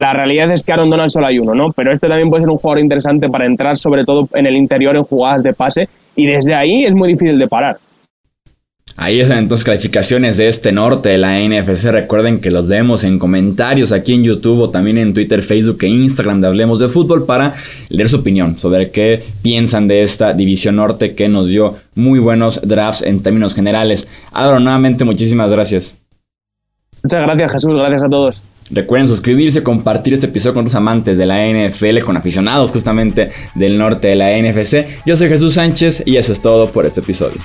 La 0.01 0.13
realidad 0.13 0.51
es 0.51 0.65
que 0.65 0.73
Aaron 0.73 0.91
Donald 0.91 1.11
solo 1.11 1.29
hay 1.29 1.39
uno, 1.39 1.55
¿no? 1.55 1.71
Pero 1.71 1.93
este 1.93 2.09
también 2.09 2.31
puede 2.31 2.43
ser 2.43 2.51
un 2.51 2.57
jugador 2.57 2.83
interesante 2.83 3.29
para 3.29 3.47
entrar, 3.47 3.79
sobre 3.79 4.05
todo 4.05 4.29
en 4.35 4.47
el 4.47 4.57
interior, 4.57 4.97
en 4.97 5.05
jugadas 5.05 5.45
de 5.45 5.53
pase, 5.53 5.89
y 6.17 6.27
desde 6.27 6.55
ahí 6.55 6.85
es 6.85 6.93
muy 6.93 7.09
difícil 7.09 7.39
de 7.39 7.49
parar. 7.49 7.79
Ahí 8.97 9.19
están 9.21 9.39
entonces 9.39 9.65
calificaciones 9.65 10.37
de 10.37 10.47
este 10.47 10.71
norte 10.71 11.09
de 11.09 11.19
la 11.19 11.41
NFC. 11.41 11.87
Recuerden 11.87 12.41
que 12.41 12.53
los 12.53 12.69
vemos 12.69 13.03
en 13.03 13.19
comentarios 13.19 13.91
aquí 13.91 14.15
en 14.15 14.23
YouTube 14.23 14.61
o 14.61 14.71
también 14.71 14.99
en 14.99 15.13
Twitter, 15.13 15.43
Facebook 15.43 15.79
e 15.83 15.89
Instagram 15.89 16.41
de 16.41 16.47
Hablemos 16.47 16.79
de 16.79 16.89
Fútbol 16.89 17.27
para 17.27 17.55
leer 17.89 18.09
su 18.09 18.19
opinión 18.19 18.57
sobre 18.57 18.91
qué 18.91 19.25
piensan 19.43 19.89
de 19.89 20.05
esta 20.05 20.33
división 20.33 20.77
norte 20.77 21.17
que 21.17 21.29
nos 21.29 21.49
dio 21.49 21.75
muy 21.97 22.21
buenos 22.21 22.61
drafts 22.63 23.03
en 23.03 23.21
términos 23.21 23.55
generales. 23.55 24.07
Álvaro, 24.33 24.61
nuevamente 24.61 25.05
muchísimas 25.05 25.51
gracias. 25.51 25.99
Muchas 27.03 27.23
gracias 27.23 27.53
Jesús, 27.53 27.75
gracias 27.75 28.03
a 28.05 28.09
todos. 28.09 28.54
Recuerden 28.71 29.09
suscribirse, 29.09 29.63
compartir 29.63 30.15
este 30.15 30.27
episodio 30.27 30.55
con 30.55 30.65
los 30.65 30.75
amantes 30.75 31.19
de 31.19 31.27
la 31.27 31.47
NFL, 31.47 31.99
con 32.01 32.17
aficionados 32.17 32.73
justamente 32.73 33.31
del 33.55 33.77
norte 33.77 34.09
de 34.09 34.17
la 34.17 34.31
NFC. 34.31 35.05
Yo 35.05 35.17
soy 35.17 35.29
Jesús 35.29 35.55
Sánchez 35.55 36.03
y 36.07 36.17
eso 36.17 36.33
es 36.33 36.41
todo 36.41 36.71
por 36.71 36.87
este 36.87 37.01
episodio. 37.01 37.41